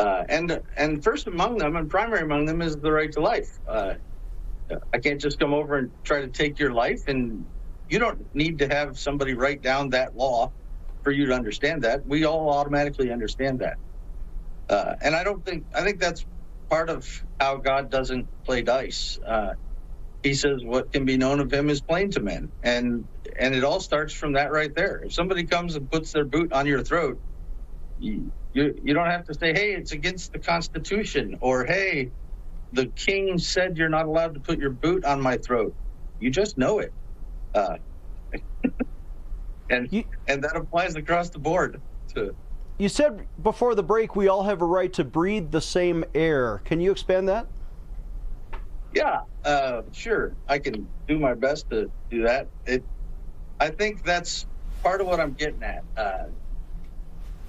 Uh, 0.00 0.24
and 0.30 0.62
and 0.76 1.04
first 1.04 1.28
among 1.28 1.58
them, 1.58 1.76
and 1.76 1.90
primary 1.90 2.22
among 2.22 2.46
them, 2.46 2.62
is 2.62 2.76
the 2.76 2.92
right 2.92 3.12
to 3.12 3.20
life. 3.22 3.50
Uh, 3.68 3.94
I 4.94 4.98
can't 5.00 5.20
just 5.20 5.38
come 5.38 5.54
over 5.54 5.78
and 5.78 5.92
try 6.04 6.22
to 6.22 6.28
take 6.28 6.58
your 6.60 6.72
life, 6.72 7.02
and 7.08 7.46
you 7.88 7.98
don't 8.00 8.22
need 8.34 8.60
to 8.60 8.68
have 8.68 8.98
somebody 8.98 9.34
write 9.34 9.62
down 9.62 9.90
that 9.90 10.16
law 10.16 10.52
for 11.04 11.12
you 11.12 11.26
to 11.26 11.34
understand 11.34 11.84
that. 11.84 12.06
We 12.06 12.24
all 12.26 12.50
automatically 12.50 13.12
understand 13.12 13.60
that. 13.60 13.78
Uh, 14.68 14.96
and 15.02 15.16
I 15.16 15.24
don't 15.24 15.44
think 15.44 15.66
I 15.74 15.82
think 15.84 16.00
that's 16.00 16.26
part 16.70 16.90
of 16.90 17.08
how 17.40 17.58
God 17.58 17.90
doesn't 17.90 18.30
play 18.46 18.62
dice. 18.62 19.18
Uh, 19.26 19.44
he 20.24 20.34
says 20.34 20.60
what 20.64 20.92
can 20.92 21.06
be 21.06 21.18
known 21.18 21.40
of 21.40 21.52
him 21.52 21.70
is 21.70 21.82
plain 21.82 22.12
to 22.12 22.20
men 22.22 22.52
and 22.62 23.08
and 23.38 23.56
it 23.56 23.64
all 23.64 23.80
starts 23.80 24.14
from 24.14 24.34
that 24.34 24.52
right 24.52 24.74
there 24.76 25.02
if 25.04 25.14
somebody 25.14 25.46
comes 25.46 25.76
and 25.76 25.90
puts 25.90 26.12
their 26.12 26.26
boot 26.26 26.52
on 26.52 26.66
your 26.66 26.84
throat 26.84 27.22
you, 28.52 28.74
you 28.82 28.94
don't 28.94 29.10
have 29.10 29.24
to 29.24 29.34
say 29.34 29.52
hey 29.52 29.72
it's 29.74 29.92
against 29.92 30.32
the 30.32 30.38
constitution 30.38 31.36
or 31.40 31.64
hey 31.64 32.10
the 32.72 32.86
king 32.96 33.38
said 33.38 33.76
you're 33.76 33.88
not 33.88 34.06
allowed 34.06 34.34
to 34.34 34.40
put 34.40 34.58
your 34.58 34.70
boot 34.70 35.04
on 35.04 35.20
my 35.20 35.36
throat 35.36 35.74
you 36.18 36.30
just 36.30 36.58
know 36.58 36.78
it 36.78 36.92
uh, 37.54 37.76
and 39.70 39.92
you, 39.92 40.04
and 40.28 40.42
that 40.44 40.56
applies 40.56 40.94
across 40.94 41.30
the 41.30 41.38
board 41.38 41.80
to 42.14 42.34
you 42.78 42.88
said 42.88 43.26
before 43.42 43.74
the 43.74 43.82
break 43.82 44.16
we 44.16 44.28
all 44.28 44.44
have 44.44 44.62
a 44.62 44.66
right 44.66 44.92
to 44.92 45.04
breathe 45.04 45.50
the 45.50 45.60
same 45.60 46.04
air 46.14 46.60
can 46.64 46.80
you 46.80 46.90
expand 46.90 47.28
that 47.28 47.46
yeah, 48.92 49.20
uh, 49.44 49.82
sure. 49.92 50.34
I 50.48 50.58
can 50.58 50.88
do 51.06 51.18
my 51.18 51.34
best 51.34 51.70
to 51.70 51.90
do 52.10 52.24
that. 52.24 52.48
It, 52.66 52.84
I 53.60 53.68
think 53.68 54.04
that's 54.04 54.46
part 54.82 55.00
of 55.00 55.06
what 55.06 55.20
I'm 55.20 55.32
getting 55.32 55.62
at. 55.62 55.84
Uh, 55.96 56.24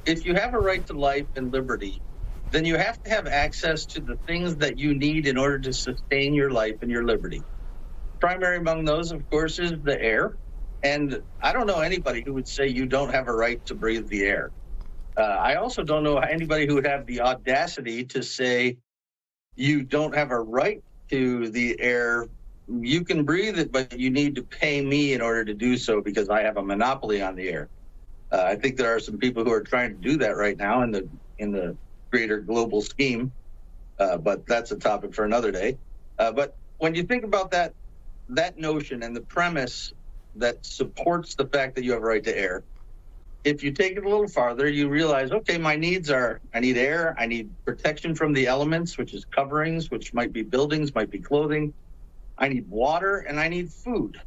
if 0.05 0.25
you 0.25 0.36
have 0.36 0.53
a 0.53 0.60
right 0.60 0.86
to 0.88 0.93
life 0.93 1.27
and 1.36 1.53
liberty, 1.53 2.03
then 2.51 2.65
you 2.65 2.77
have 2.77 3.01
to 3.03 3.12
have 3.12 3.27
access 3.27 3.86
to 3.88 4.01
the 4.01 4.17
things 4.27 4.58
that 4.58 4.77
you 4.79 4.96
need 4.96 5.27
in 5.27 5.38
order 5.38 5.60
to 5.60 5.74
sustain 5.74 6.34
your 6.34 6.51
life 6.51 6.77
and 6.81 6.91
your 6.91 7.05
liberty. 7.05 7.46
Primary 8.22 8.58
among 8.58 8.86
those, 8.86 9.12
of 9.12 9.29
course, 9.29 9.60
is 9.60 9.74
the 9.84 10.01
air. 10.01 10.38
And 10.84 11.24
I 11.41 11.53
don't 11.53 11.67
know 11.67 11.81
anybody 11.81 12.24
who 12.25 12.34
would 12.36 12.48
say 12.48 12.67
you 12.67 12.88
don't 12.88 13.13
have 13.13 13.27
a 13.27 13.34
right 13.34 13.65
to 13.67 13.75
breathe 13.75 14.10
the 14.10 14.24
air. 14.24 14.53
Uh, 15.17 15.22
I 15.24 15.55
also 15.55 15.84
don't 15.84 16.03
know 16.03 16.17
anybody 16.20 16.67
who 16.67 16.75
would 16.75 16.88
have 16.88 17.05
the 17.08 17.22
audacity 17.22 18.05
to 18.08 18.24
say 18.24 18.77
you 19.55 19.84
don't 19.84 20.15
have 20.15 20.31
a 20.31 20.39
right 20.41 20.81
to 21.12 21.50
the 21.50 21.79
air. 21.81 22.27
You 22.67 23.05
can 23.05 23.25
breathe 23.25 23.60
it, 23.60 23.72
but 23.72 24.00
you 24.00 24.12
need 24.12 24.36
to 24.36 24.43
pay 24.43 24.81
me 24.84 25.13
in 25.13 25.22
order 25.22 25.46
to 25.46 25.55
do 25.55 25.77
so 25.77 26.01
because 26.01 26.29
I 26.29 26.43
have 26.43 26.58
a 26.58 26.63
monopoly 26.63 27.22
on 27.22 27.36
the 27.36 27.50
air. 27.50 27.70
Uh, 28.32 28.44
I 28.44 28.56
think 28.56 28.78
there 28.78 28.96
are 28.96 29.00
some 29.00 29.18
people 29.18 29.44
who 29.44 29.52
are 29.52 29.62
trying 29.64 29.92
to 29.92 29.98
do 29.98 30.18
that 30.20 30.38
right 30.38 30.58
now 30.58 30.84
in 30.84 30.92
the 30.92 31.10
in 31.38 31.52
the 31.52 31.78
greater 32.12 32.40
global 32.42 32.82
scheme, 32.82 33.34
uh, 34.00 34.18
but 34.18 34.46
that's 34.48 34.72
a 34.72 34.78
topic 34.78 35.14
for 35.14 35.26
another 35.26 35.52
day. 35.52 35.78
Uh, 36.20 36.32
but 36.32 36.58
when 36.78 36.96
you 36.96 37.04
think 37.04 37.24
about 37.24 37.52
that 37.52 37.74
that 38.30 38.58
notion 38.58 39.04
and 39.04 39.16
the 39.16 39.22
premise 39.22 39.94
that 40.36 40.66
supports 40.66 41.36
the 41.36 41.48
fact 41.48 41.76
that 41.76 41.84
you 41.84 41.92
have 41.94 42.02
a 42.02 42.06
right 42.06 42.24
to 42.24 42.38
air, 42.38 42.64
if 43.44 43.64
you 43.64 43.72
take 43.72 43.98
it 43.98 44.06
a 44.06 44.10
little 44.10 44.28
farther, 44.28 44.68
you 44.70 44.88
realize, 44.90 45.32
okay, 45.32 45.58
my 45.58 45.76
needs 45.76 46.10
are 46.10 46.42
I 46.54 46.62
need 46.62 46.78
air, 46.78 47.16
I 47.20 47.28
need 47.28 47.52
protection 47.66 48.16
from 48.16 48.34
the 48.34 48.48
elements, 48.48 48.98
which 48.98 49.14
is 49.14 49.26
coverings, 49.26 49.92
which 49.92 50.14
might 50.14 50.34
be 50.34 50.44
buildings, 50.44 50.96
might 50.96 51.10
be 51.12 51.20
clothing. 51.20 51.74
I 52.38 52.48
need 52.50 52.70
water 52.70 53.18
and 53.20 53.40
I 53.40 53.50
need 53.50 53.72
food. 53.72 54.22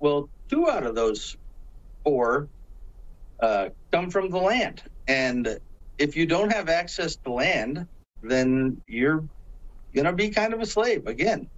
Well, 0.00 0.30
two 0.50 0.68
out 0.68 0.84
of 0.84 0.94
those 0.94 1.36
four 2.04 2.48
uh, 3.40 3.70
come 3.92 4.10
from 4.10 4.30
the 4.30 4.38
land. 4.38 4.82
And 5.06 5.58
if 5.98 6.16
you 6.16 6.26
don't 6.26 6.52
have 6.52 6.68
access 6.68 7.16
to 7.24 7.32
land, 7.32 7.86
then 8.22 8.82
you're 8.86 9.28
going 9.94 10.06
to 10.06 10.12
be 10.12 10.30
kind 10.30 10.54
of 10.54 10.60
a 10.60 10.66
slave 10.66 11.06
again. 11.06 11.50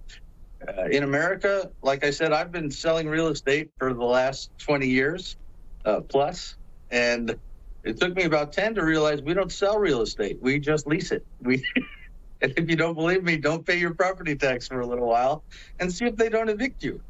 Uh, 0.67 0.85
in 0.85 1.03
America, 1.03 1.71
like 1.83 2.03
I 2.03 2.11
said, 2.11 2.33
I've 2.33 2.51
been 2.51 2.71
selling 2.71 3.07
real 3.07 3.27
estate 3.27 3.69
for 3.77 3.93
the 3.93 4.03
last 4.05 4.49
20 4.65 4.87
years 4.87 5.37
uh, 5.85 6.01
plus 6.01 6.57
and 6.91 7.39
it 7.83 7.99
took 7.99 8.15
me 8.15 8.23
about 8.23 8.53
10 8.53 8.75
to 8.75 8.83
realize 8.83 9.21
we 9.21 9.33
don't 9.33 9.51
sell 9.51 9.79
real 9.79 10.01
estate. 10.01 10.39
We 10.41 10.59
just 10.59 10.87
lease 10.87 11.11
it. 11.11 11.25
We 11.41 11.65
and 12.41 12.53
if 12.57 12.69
you 12.69 12.75
don't 12.75 12.95
believe 12.95 13.23
me, 13.23 13.37
don't 13.37 13.65
pay 13.65 13.79
your 13.79 13.95
property 13.95 14.35
tax 14.35 14.67
for 14.67 14.81
a 14.81 14.87
little 14.87 15.07
while 15.07 15.45
and 15.79 15.91
see 15.91 16.05
if 16.05 16.17
they 16.17 16.29
don't 16.29 16.49
evict 16.49 16.83
you. 16.83 17.01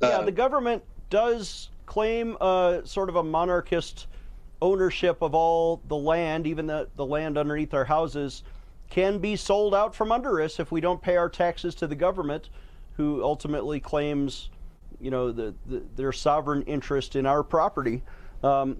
Yeah, 0.00 0.18
uh, 0.18 0.22
the 0.22 0.32
government 0.32 0.84
does 1.10 1.71
claim 1.86 2.36
uh, 2.40 2.82
sort 2.84 3.08
of 3.08 3.16
a 3.16 3.22
monarchist 3.22 4.06
ownership 4.60 5.22
of 5.22 5.34
all 5.34 5.82
the 5.88 5.96
land, 5.96 6.46
even 6.46 6.66
the, 6.66 6.88
the 6.96 7.04
land 7.04 7.36
underneath 7.36 7.74
our 7.74 7.84
houses 7.84 8.44
can 8.88 9.18
be 9.18 9.36
sold 9.36 9.74
out 9.74 9.94
from 9.94 10.12
under 10.12 10.40
us 10.40 10.60
if 10.60 10.70
we 10.70 10.80
don't 10.80 11.00
pay 11.00 11.16
our 11.16 11.28
taxes 11.28 11.74
to 11.74 11.86
the 11.86 11.94
government, 11.94 12.50
who 12.96 13.24
ultimately 13.24 13.80
claims, 13.80 14.50
you 15.00 15.10
know, 15.10 15.32
the, 15.32 15.54
the 15.66 15.82
their 15.96 16.12
sovereign 16.12 16.62
interest 16.62 17.16
in 17.16 17.26
our 17.26 17.42
property. 17.42 18.02
Um, 18.42 18.76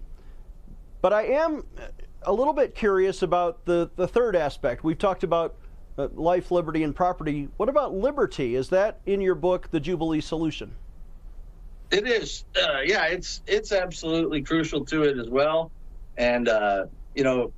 but 1.00 1.12
I 1.12 1.22
am 1.22 1.64
a 2.22 2.32
little 2.32 2.52
bit 2.52 2.74
curious 2.74 3.22
about 3.22 3.64
the, 3.64 3.90
the 3.96 4.06
third 4.06 4.36
aspect. 4.36 4.84
We've 4.84 4.98
talked 4.98 5.24
about 5.24 5.56
uh, 5.98 6.08
life, 6.12 6.50
liberty, 6.50 6.84
and 6.84 6.94
property. 6.94 7.48
What 7.56 7.68
about 7.68 7.94
liberty? 7.94 8.54
Is 8.54 8.68
that 8.68 9.00
in 9.06 9.20
your 9.20 9.34
book, 9.34 9.70
The 9.70 9.80
Jubilee 9.80 10.20
Solution? 10.20 10.76
It 11.92 12.08
is. 12.08 12.44
Uh, 12.56 12.80
yeah, 12.86 13.06
it's 13.06 13.42
it's 13.48 13.72
absolutely 13.72 14.42
crucial 14.44 14.86
to 14.86 15.04
it 15.04 15.18
as 15.18 15.30
well. 15.30 15.72
And 16.18 16.48
uh, 16.48 16.86
you 17.16 17.24
know, 17.24 17.54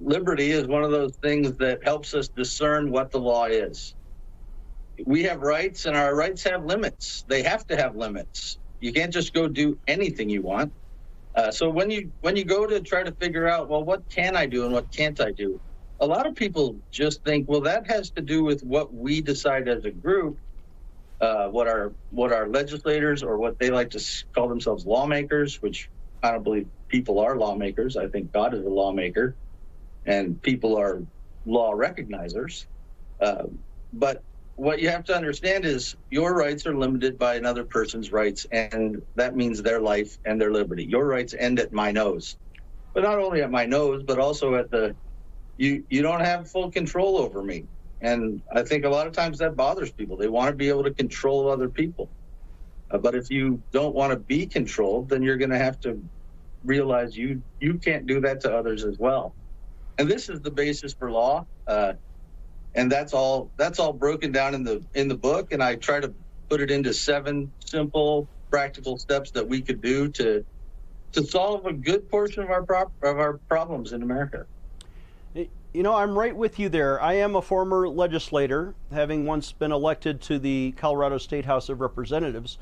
liberty 0.00 0.52
is 0.52 0.68
one 0.68 0.84
of 0.84 0.92
those 0.92 1.16
things 1.22 1.58
that 1.58 1.84
helps 1.84 2.14
us 2.14 2.30
discern 2.30 2.92
what 2.92 3.12
the 3.12 3.20
law 3.20 3.46
is. 3.46 3.94
We 5.06 5.24
have 5.24 5.40
rights, 5.42 5.86
and 5.86 5.96
our 5.96 6.14
rights 6.16 6.44
have 6.44 6.64
limits. 6.64 7.24
They 7.28 7.42
have 7.44 7.66
to 7.68 7.76
have 7.76 7.96
limits. 7.96 8.58
You 8.80 8.92
can't 8.92 9.12
just 9.12 9.34
go 9.34 9.48
do 9.48 9.78
anything 9.88 10.30
you 10.30 10.42
want. 10.42 10.74
Uh, 11.34 11.52
so 11.52 11.70
when 11.70 11.90
you 11.90 12.12
when 12.20 12.36
you 12.36 12.44
go 12.44 12.66
to 12.66 12.80
try 12.82 13.04
to 13.04 13.12
figure 13.14 13.48
out, 13.48 13.70
well, 13.70 13.84
what 13.84 14.02
can 14.10 14.36
I 14.36 14.46
do 14.46 14.66
and 14.66 14.74
what 14.74 14.92
can't 14.92 15.20
I 15.20 15.32
do? 15.32 15.60
A 16.00 16.06
lot 16.06 16.26
of 16.26 16.36
people 16.36 16.78
just 16.92 17.24
think, 17.24 17.48
well, 17.48 17.62
that 17.62 17.88
has 17.88 18.12
to 18.12 18.22
do 18.22 18.44
with 18.44 18.62
what 18.62 18.94
we 18.94 19.22
decide 19.22 19.68
as 19.68 19.84
a 19.86 19.92
group, 19.92 20.38
uh, 21.20 21.48
what 21.48 21.68
our 21.68 21.94
what 22.10 22.32
our 22.32 22.48
legislators 22.48 23.22
or 23.22 23.38
what 23.38 23.58
they 23.58 23.70
like 23.70 23.90
to 23.90 24.00
call 24.34 24.48
themselves 24.48 24.86
lawmakers, 24.86 25.56
which 25.62 25.90
I 26.22 26.32
don't 26.32 26.44
believe 26.44 26.68
people 26.88 27.20
are 27.20 27.36
lawmakers. 27.36 27.96
I 27.96 28.08
think 28.08 28.32
God 28.32 28.54
is 28.54 28.64
a 28.64 28.68
lawmaker, 28.68 29.36
and 30.04 30.40
people 30.42 30.76
are 30.78 31.02
law 31.44 31.72
recognizers. 31.74 32.66
Uh, 33.20 33.44
but 33.92 34.22
what 34.56 34.80
you 34.80 34.90
have 34.90 35.04
to 35.04 35.16
understand 35.16 35.64
is 35.64 35.96
your 36.10 36.34
rights 36.36 36.66
are 36.66 36.76
limited 36.76 37.18
by 37.18 37.36
another 37.36 37.64
person's 37.64 38.12
rights, 38.12 38.46
and 38.50 39.02
that 39.16 39.36
means 39.36 39.62
their 39.62 39.80
life 39.80 40.18
and 40.24 40.40
their 40.40 40.52
liberty. 40.52 40.84
Your 40.84 41.06
rights 41.06 41.34
end 41.38 41.58
at 41.60 41.72
my 41.72 41.92
nose, 41.92 42.36
but 42.94 43.02
not 43.02 43.18
only 43.18 43.42
at 43.42 43.50
my 43.50 43.66
nose, 43.66 44.02
but 44.04 44.18
also 44.18 44.56
at 44.56 44.70
the 44.70 44.96
you. 45.56 45.84
You 45.90 46.02
don't 46.02 46.20
have 46.20 46.50
full 46.50 46.70
control 46.70 47.18
over 47.18 47.42
me, 47.42 47.66
and 48.00 48.42
I 48.54 48.62
think 48.62 48.84
a 48.84 48.88
lot 48.88 49.06
of 49.06 49.12
times 49.12 49.38
that 49.38 49.56
bothers 49.56 49.92
people. 49.92 50.16
They 50.16 50.28
want 50.28 50.50
to 50.50 50.56
be 50.56 50.68
able 50.68 50.84
to 50.84 50.94
control 50.94 51.50
other 51.50 51.68
people. 51.68 52.12
Uh, 52.90 52.98
but 52.98 53.14
if 53.14 53.30
you 53.30 53.62
don't 53.72 53.94
want 53.94 54.12
to 54.12 54.18
be 54.18 54.46
controlled, 54.46 55.08
then 55.08 55.22
you're 55.22 55.36
going 55.36 55.50
to 55.50 55.58
have 55.58 55.80
to 55.80 56.02
realize 56.64 57.16
you 57.16 57.42
you 57.60 57.78
can't 57.78 58.06
do 58.06 58.20
that 58.20 58.40
to 58.42 58.54
others 58.54 58.84
as 58.84 58.98
well. 58.98 59.36
And 59.98 60.08
this 60.08 60.28
is 60.28 60.40
the 60.40 60.50
basis 60.50 60.94
for 60.94 61.10
law, 61.10 61.46
uh, 61.66 61.94
and 62.74 62.90
that's 62.90 63.14
all 63.14 63.52
that's 63.58 63.78
all 63.78 63.92
broken 63.92 64.32
down 64.32 64.54
in 64.54 64.64
the 64.64 64.86
in 64.94 65.08
the 65.08 65.16
book. 65.16 65.52
And 65.52 65.62
I 65.62 65.76
try 65.76 66.00
to 66.00 66.14
put 66.48 66.60
it 66.60 66.70
into 66.70 66.94
seven 66.94 67.52
simple, 67.64 68.30
practical 68.50 68.98
steps 68.98 69.32
that 69.32 69.48
we 69.48 69.62
could 69.62 69.82
do 69.82 70.08
to 70.12 70.44
to 71.12 71.24
solve 71.24 71.66
a 71.66 71.72
good 71.72 72.08
portion 72.10 72.42
of 72.42 72.50
our 72.50 72.64
prop, 72.64 72.92
of 73.02 73.18
our 73.18 73.40
problems 73.48 73.92
in 73.92 74.02
America. 74.02 74.46
You 75.74 75.82
know, 75.82 75.94
I'm 75.94 76.18
right 76.18 76.34
with 76.34 76.58
you 76.58 76.70
there. 76.70 76.98
I 77.02 77.12
am 77.14 77.36
a 77.36 77.42
former 77.42 77.90
legislator, 77.90 78.74
having 78.90 79.26
once 79.26 79.52
been 79.52 79.70
elected 79.70 80.18
to 80.22 80.38
the 80.38 80.72
Colorado 80.78 81.18
State 81.18 81.44
House 81.44 81.68
of 81.68 81.82
Representatives. 81.82 82.56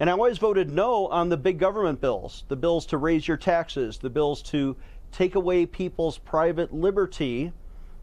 And 0.00 0.10
I 0.10 0.14
always 0.14 0.38
voted 0.38 0.68
no 0.68 1.06
on 1.08 1.28
the 1.28 1.36
big 1.36 1.60
government 1.60 2.00
bills 2.00 2.42
the 2.48 2.56
bills 2.56 2.86
to 2.86 2.98
raise 2.98 3.28
your 3.28 3.36
taxes, 3.36 3.98
the 3.98 4.10
bills 4.10 4.42
to 4.42 4.76
take 5.12 5.36
away 5.36 5.64
people's 5.64 6.18
private 6.18 6.74
liberty 6.74 7.52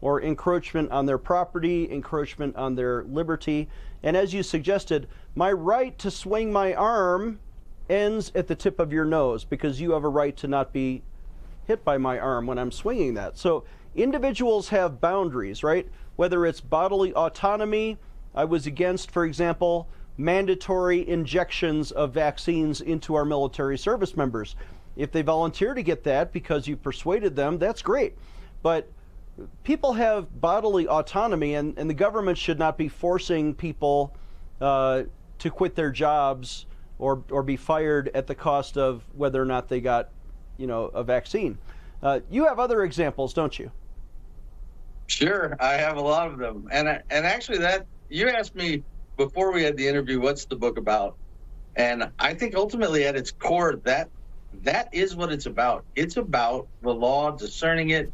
or 0.00 0.22
encroachment 0.22 0.90
on 0.92 1.04
their 1.04 1.18
property, 1.18 1.90
encroachment 1.90 2.56
on 2.56 2.74
their 2.74 3.04
liberty. 3.04 3.68
And 4.02 4.16
as 4.16 4.32
you 4.32 4.42
suggested, 4.42 5.08
my 5.34 5.52
right 5.52 5.98
to 5.98 6.10
swing 6.10 6.50
my 6.50 6.72
arm 6.72 7.38
ends 7.90 8.32
at 8.34 8.46
the 8.46 8.54
tip 8.54 8.80
of 8.80 8.94
your 8.94 9.04
nose 9.04 9.44
because 9.44 9.78
you 9.78 9.90
have 9.90 10.04
a 10.04 10.08
right 10.08 10.36
to 10.38 10.48
not 10.48 10.72
be 10.72 11.02
hit 11.66 11.84
by 11.84 11.98
my 11.98 12.18
arm 12.18 12.46
when 12.46 12.58
I'm 12.58 12.72
swinging 12.72 13.12
that. 13.14 13.36
So 13.36 13.64
individuals 13.94 14.68
have 14.68 15.00
boundaries, 15.00 15.62
right? 15.62 15.88
Whether 16.16 16.46
it's 16.46 16.60
bodily 16.60 17.12
autonomy, 17.14 17.98
I 18.34 18.44
was 18.44 18.66
against, 18.66 19.10
for 19.10 19.24
example, 19.24 19.88
mandatory 20.16 21.08
injections 21.08 21.92
of 21.92 22.12
vaccines 22.12 22.80
into 22.80 23.14
our 23.14 23.24
military 23.24 23.78
service 23.78 24.16
members. 24.16 24.56
If 24.96 25.12
they 25.12 25.22
volunteer 25.22 25.74
to 25.74 25.82
get 25.82 26.02
that 26.04 26.32
because 26.32 26.66
you 26.66 26.76
persuaded 26.76 27.36
them, 27.36 27.58
that's 27.58 27.82
great. 27.82 28.16
But 28.62 28.90
people 29.62 29.92
have 29.92 30.40
bodily 30.40 30.88
autonomy, 30.88 31.54
and, 31.54 31.78
and 31.78 31.88
the 31.88 31.94
government 31.94 32.36
should 32.36 32.58
not 32.58 32.76
be 32.76 32.88
forcing 32.88 33.54
people 33.54 34.16
uh, 34.60 35.04
to 35.38 35.50
quit 35.50 35.76
their 35.76 35.90
jobs 35.90 36.66
or, 36.98 37.22
or 37.30 37.44
be 37.44 37.56
fired 37.56 38.10
at 38.14 38.26
the 38.26 38.34
cost 38.34 38.76
of 38.76 39.04
whether 39.14 39.40
or 39.40 39.44
not 39.44 39.68
they 39.68 39.80
got, 39.80 40.10
you 40.56 40.66
know, 40.66 40.86
a 40.86 41.04
vaccine. 41.04 41.56
Uh, 42.02 42.20
you 42.30 42.46
have 42.46 42.58
other 42.58 42.82
examples, 42.82 43.34
don't 43.34 43.58
you? 43.58 43.72
Sure, 45.08 45.56
I 45.58 45.74
have 45.74 45.96
a 45.96 46.02
lot 46.02 46.30
of 46.30 46.38
them, 46.38 46.68
and 46.70 46.88
and 47.10 47.26
actually, 47.26 47.58
that 47.58 47.86
you 48.08 48.28
asked 48.28 48.54
me 48.54 48.84
before 49.16 49.52
we 49.52 49.62
had 49.64 49.76
the 49.76 49.88
interview, 49.88 50.20
what's 50.20 50.46
the 50.46 50.56
book 50.56 50.78
about? 50.78 51.16
And 51.76 52.10
I 52.18 52.34
think 52.34 52.54
ultimately, 52.54 53.04
at 53.04 53.16
its 53.16 53.32
core, 53.32 53.76
that 53.84 54.10
that 54.62 54.88
is 54.92 55.16
what 55.16 55.32
it's 55.32 55.46
about. 55.46 55.84
It's 55.96 56.16
about 56.16 56.68
the 56.82 56.92
law, 56.92 57.32
discerning 57.32 57.90
it, 57.90 58.12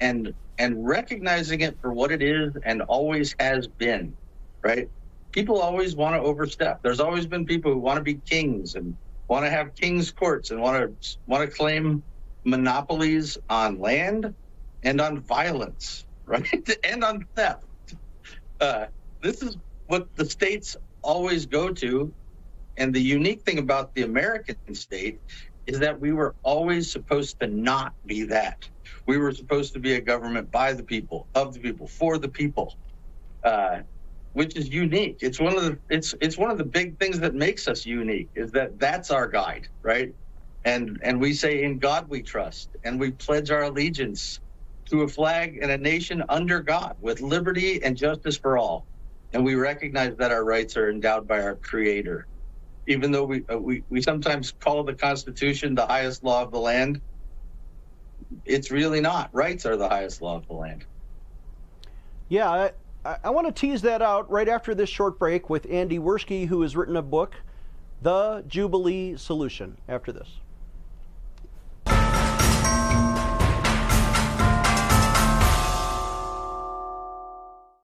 and 0.00 0.34
and 0.58 0.86
recognizing 0.86 1.60
it 1.60 1.80
for 1.80 1.92
what 1.92 2.12
it 2.12 2.22
is 2.22 2.52
and 2.64 2.82
always 2.82 3.34
has 3.40 3.66
been. 3.66 4.14
Right? 4.62 4.88
People 5.32 5.60
always 5.60 5.96
want 5.96 6.14
to 6.14 6.20
overstep. 6.20 6.82
There's 6.82 7.00
always 7.00 7.26
been 7.26 7.46
people 7.46 7.72
who 7.72 7.78
want 7.78 7.96
to 7.96 8.02
be 8.02 8.14
kings 8.14 8.74
and 8.76 8.96
want 9.28 9.44
to 9.44 9.50
have 9.50 9.74
kings 9.74 10.12
courts 10.12 10.50
and 10.50 10.60
want 10.60 11.02
to 11.02 11.18
want 11.26 11.48
to 11.48 11.56
claim 11.56 12.04
monopolies 12.44 13.38
on 13.48 13.78
land 13.80 14.34
and 14.82 15.00
on 15.00 15.20
violence 15.20 16.06
right? 16.26 16.68
and 16.84 17.04
on 17.04 17.26
theft. 17.36 17.64
Uh, 18.60 18.86
this 19.22 19.42
is 19.42 19.58
what 19.86 20.08
the 20.16 20.26
states 20.26 20.76
always 21.02 21.46
go 21.46 21.70
to. 21.70 22.14
And 22.78 22.94
the 22.94 23.02
unique 23.02 23.42
thing 23.42 23.58
about 23.60 23.94
the 23.94 24.02
American 24.02 24.56
state 24.74 25.20
is 25.66 25.80
that 25.80 26.00
we 26.00 26.12
were 26.12 26.36
always 26.44 26.92
supposed 26.92 27.40
to 27.40 27.48
not 27.48 27.94
be 28.06 28.24
that. 28.24 28.68
We 29.06 29.18
were 29.18 29.32
supposed 29.32 29.74
to 29.74 29.80
be 29.80 29.94
a 29.94 30.02
government 30.02 30.50
by 30.52 30.74
the 30.74 30.84
people, 30.84 31.28
of 31.34 31.54
the 31.54 31.60
people, 31.60 31.88
for 31.88 32.18
the 32.18 32.28
people, 32.28 32.74
uh, 33.44 33.82
which 34.34 34.56
is 34.56 34.68
unique. 34.70 35.18
It's 35.22 35.40
one 35.40 35.56
of 35.56 35.64
the 35.64 35.80
it's 35.90 36.14
it's 36.20 36.38
one 36.38 36.50
of 36.50 36.58
the 36.58 36.64
big 36.64 36.98
things 36.98 37.20
that 37.20 37.34
makes 37.34 37.68
us 37.68 37.86
unique 37.86 38.30
is 38.34 38.52
that 38.52 38.78
that's 38.80 39.10
our 39.10 39.28
guide, 39.28 39.68
right? 39.84 40.14
And 40.64 40.98
and 41.02 41.20
we 41.20 41.34
say 41.34 41.62
in 41.62 41.78
God 41.78 42.08
we 42.08 42.22
trust, 42.22 42.70
and 42.84 42.98
we 42.98 43.10
pledge 43.10 43.50
our 43.50 43.64
allegiance 43.64 44.40
to 44.86 45.02
a 45.02 45.08
flag 45.08 45.58
and 45.60 45.70
a 45.70 45.78
nation 45.78 46.22
under 46.28 46.60
God 46.60 46.96
with 47.00 47.20
liberty 47.20 47.82
and 47.82 47.96
justice 47.96 48.36
for 48.36 48.58
all. 48.58 48.86
And 49.32 49.44
we 49.44 49.54
recognize 49.54 50.16
that 50.16 50.30
our 50.30 50.44
rights 50.44 50.76
are 50.76 50.90
endowed 50.90 51.26
by 51.26 51.42
our 51.42 51.56
Creator. 51.56 52.26
Even 52.86 53.10
though 53.10 53.24
we, 53.24 53.44
uh, 53.52 53.58
we, 53.58 53.82
we 53.88 54.02
sometimes 54.02 54.52
call 54.52 54.84
the 54.84 54.94
Constitution 54.94 55.74
the 55.74 55.86
highest 55.86 56.22
law 56.22 56.42
of 56.42 56.50
the 56.52 56.58
land, 56.58 57.00
it's 58.44 58.70
really 58.70 59.00
not. 59.00 59.30
Rights 59.32 59.66
are 59.66 59.76
the 59.76 59.88
highest 59.88 60.20
law 60.22 60.36
of 60.36 60.46
the 60.46 60.54
land. 60.54 60.84
Yeah, 62.28 62.70
I, 63.04 63.16
I 63.24 63.30
want 63.30 63.46
to 63.46 63.52
tease 63.52 63.82
that 63.82 64.02
out 64.02 64.30
right 64.30 64.48
after 64.48 64.74
this 64.74 64.90
short 64.90 65.18
break 65.18 65.48
with 65.50 65.66
Andy 65.70 65.98
Werschky, 65.98 66.46
who 66.46 66.62
has 66.62 66.76
written 66.76 66.96
a 66.96 67.02
book, 67.02 67.36
The 68.00 68.44
Jubilee 68.46 69.16
Solution, 69.16 69.78
after 69.88 70.12
this. 70.12 70.40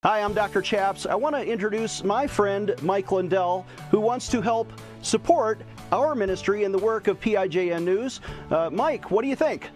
Hi, 0.03 0.23
I'm 0.23 0.33
Dr. 0.33 0.63
Chaps. 0.63 1.05
I 1.05 1.15
want 1.15 1.37
to 1.37 1.45
introduce 1.45 2.03
my 2.03 2.27
friend 2.27 2.75
Mike 2.81 3.13
Lindell, 3.13 3.67
who 3.91 4.01
wants 4.01 4.29
to 4.29 4.41
help 4.41 4.73
support 5.03 5.61
our 5.93 6.15
ministry 6.15 6.65
and 6.65 6.73
the 6.73 6.79
work 6.79 7.07
of 7.07 7.21
PIJN 7.21 7.85
News. 7.85 8.23
Uh, 8.51 8.71
Mike, 8.73 9.11
what 9.11 9.21
do 9.21 9.29
you 9.29 9.37
think? 9.37 9.69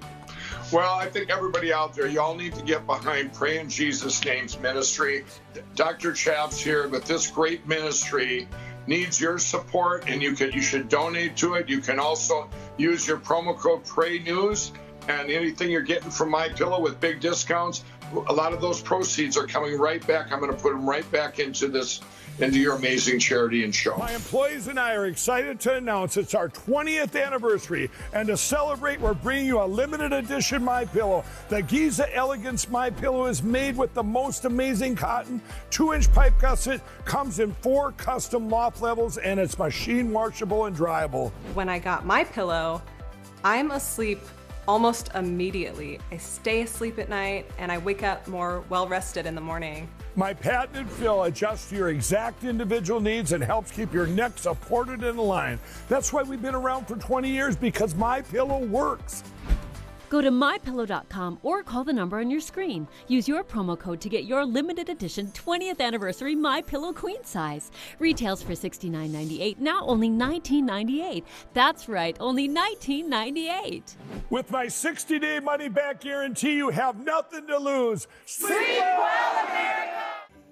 Well, 0.73 0.95
I 0.95 1.11
think 1.11 1.29
everybody 1.29 1.75
out 1.75 1.95
there, 1.95 2.07
y'all 2.07 2.35
need 2.35 2.55
to 2.55 2.63
get 2.63 2.87
behind 2.87 3.35
Pray 3.35 3.59
in 3.59 3.69
Jesus' 3.69 4.25
Name's 4.25 4.59
ministry. 4.59 5.27
Dr. 5.75 6.15
Chaps 6.15 6.59
here 6.59 6.89
with 6.89 7.05
this 7.05 7.31
great 7.31 7.69
ministry 7.69 8.49
needs 8.87 9.21
your 9.21 9.39
support, 9.39 10.09
and 10.09 10.23
you 10.23 10.33
can 10.33 10.53
you 10.53 10.63
should 10.63 10.89
donate 10.89 11.37
to 11.37 11.57
it. 11.57 11.69
You 11.69 11.83
can 11.83 11.99
also 11.99 12.49
use 12.79 13.07
your 13.07 13.19
promo 13.19 13.55
code 13.55 13.85
Pray 13.85 14.21
News, 14.21 14.73
and 15.09 15.31
anything 15.31 15.71
you're 15.71 15.83
getting 15.83 16.11
from 16.11 16.31
My 16.31 16.49
Pillow 16.49 16.81
with 16.81 16.99
big 16.99 17.21
discounts 17.21 17.85
a 18.13 18.33
lot 18.33 18.53
of 18.53 18.61
those 18.61 18.81
proceeds 18.81 19.37
are 19.37 19.47
coming 19.47 19.79
right 19.79 20.05
back. 20.07 20.33
I'm 20.33 20.41
going 20.41 20.55
to 20.55 20.61
put 20.61 20.73
them 20.73 20.89
right 20.89 21.11
back 21.11 21.39
into 21.39 21.69
this 21.69 22.01
into 22.41 22.59
your 22.59 22.75
amazing 22.75 23.19
charity 23.19 23.65
and 23.65 23.75
show. 23.75 23.97
My 23.97 24.13
employees 24.13 24.67
and 24.67 24.79
I 24.79 24.95
are 24.95 25.07
excited 25.07 25.61
to 25.61 25.75
announce 25.75 26.17
it's 26.17 26.35
our 26.35 26.49
20th 26.49 27.21
anniversary, 27.23 27.91
and 28.13 28.27
to 28.29 28.37
celebrate, 28.37 29.01
we're 29.01 29.15
bringing 29.15 29.47
you 29.47 29.63
a 29.63 29.67
limited 29.67 30.13
edition 30.13 30.65
My 30.65 30.85
Pillow. 30.85 31.25
The 31.49 31.63
Giza 31.63 32.13
Elegance 32.15 32.69
My 32.69 32.91
Pillow 32.91 33.27
is 33.27 33.43
made 33.43 33.77
with 33.77 33.95
the 33.95 34.03
most 34.03 34.45
amazing 34.45 34.97
cotton, 34.97 35.41
two-inch 35.71 36.13
pipe 36.13 36.35
gusset, 36.41 36.81
comes 37.05 37.39
in 37.39 37.53
four 37.55 37.93
custom 37.93 38.51
loft 38.51 38.83
levels, 38.83 39.17
and 39.19 39.39
it's 39.39 39.59
machine 39.59 40.11
washable 40.11 40.65
and 40.65 40.77
dryable. 40.77 41.31
When 41.55 41.69
I 41.69 41.79
got 41.79 42.05
my 42.05 42.25
pillow, 42.25 42.83
I'm 43.45 43.71
asleep 43.71 44.21
almost 44.67 45.11
immediately. 45.15 45.99
I 46.11 46.17
stay 46.17 46.63
asleep 46.63 46.99
at 46.99 47.09
night 47.09 47.51
and 47.59 47.71
I 47.71 47.79
wake 47.79 48.03
up 48.03 48.27
more 48.27 48.65
well 48.69 48.87
rested 48.87 49.27
in 49.27 49.35
the 49.35 49.41
morning. 49.41 49.89
My 50.17 50.33
patented 50.33 50.89
fill 50.91 51.25
adjusts 51.25 51.71
to 51.71 51.77
your 51.77 51.89
exact 51.89 52.45
individual 52.45 53.01
needs 53.01 53.33
and 53.33 53.43
helps 53.43 53.71
keep 53.71 53.93
your 53.93 54.07
neck 54.07 54.39
supported 54.39 55.03
and 55.03 55.19
aligned. 55.19 55.59
That's 55.89 56.13
why 56.13 56.23
we've 56.23 56.43
been 56.43 56.55
around 56.55 56.87
for 56.87 56.97
20 56.97 57.29
years 57.29 57.57
because 57.57 57.95
my 57.95 58.23
pillow 58.23 58.59
works. 58.59 59.25
Go 60.15 60.21
to 60.21 60.31
mypillow.com 60.31 61.41
or 61.43 61.65
call 61.65 61.83
the 61.83 61.93
number 61.93 62.21
on 62.21 62.31
your 62.31 62.39
screen. 62.39 62.87
Use 63.09 63.27
your 63.27 63.43
promo 63.43 63.77
code 63.77 64.01
to 64.01 64.09
get 64.09 64.27
your 64.27 64.45
limited 64.45 64.89
edition 64.89 65.33
20th 65.35 65.81
anniversary 65.81 66.37
My 66.37 66.63
Pillow 66.63 66.93
queen 66.93 67.25
size. 67.25 67.73
Retails 67.99 68.41
for 68.41 68.53
$69.98, 68.53 69.59
now 69.59 69.85
only 69.85 70.09
$19.98. 70.09 71.25
That's 71.53 71.89
right, 71.89 72.17
only 72.21 72.49
$19.98. 72.49 73.97
With 74.31 74.53
my 74.53 74.67
60-day 74.67 75.41
money 75.41 75.69
back 75.69 76.03
guarantee, 76.03 76.59
you 76.59 76.69
have 76.71 77.05
nothing 77.05 77.49
to 77.49 77.59
lose. 77.59 78.07
Sleep 78.25 78.57
well, 78.79 79.47
America! 79.49 80.01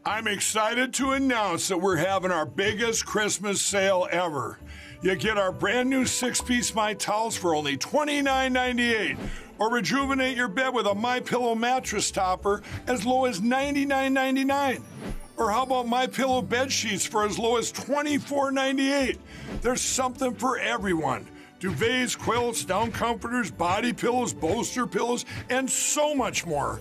I'm 0.04 0.26
excited 0.26 0.92
to 0.94 1.12
announce 1.12 1.68
that 1.68 1.78
we're 1.78 1.98
having 1.98 2.32
our 2.32 2.46
biggest 2.46 3.06
Christmas 3.06 3.62
sale 3.62 4.08
ever. 4.10 4.58
You 5.02 5.14
get 5.14 5.38
our 5.38 5.52
brand 5.52 5.88
new 5.88 6.04
six 6.04 6.40
piece 6.40 6.74
My 6.74 6.94
Towels 6.94 7.36
for 7.36 7.54
only 7.54 7.76
$29.98 7.76 9.18
or 9.58 9.70
rejuvenate 9.70 10.36
your 10.36 10.48
bed 10.48 10.74
with 10.74 10.86
a 10.86 10.94
My 10.94 11.20
Pillow 11.20 11.54
mattress 11.54 12.10
topper 12.10 12.62
as 12.86 13.04
low 13.04 13.24
as 13.24 13.40
$99.99. 13.40 14.82
Or 15.36 15.50
how 15.50 15.62
about 15.62 15.88
My 15.88 16.06
Pillow 16.06 16.42
bed 16.42 16.70
sheets 16.70 17.06
for 17.06 17.24
as 17.24 17.38
low 17.38 17.56
as 17.56 17.72
$24.98? 17.72 19.18
There's 19.60 19.80
something 19.80 20.34
for 20.34 20.58
everyone. 20.58 21.26
Duvets, 21.60 22.18
quilts, 22.18 22.64
down 22.64 22.90
comforters, 22.90 23.50
body 23.50 23.92
pillows, 23.92 24.34
bolster 24.34 24.86
pillows, 24.86 25.24
and 25.48 25.70
so 25.70 26.12
much 26.14 26.44
more. 26.44 26.80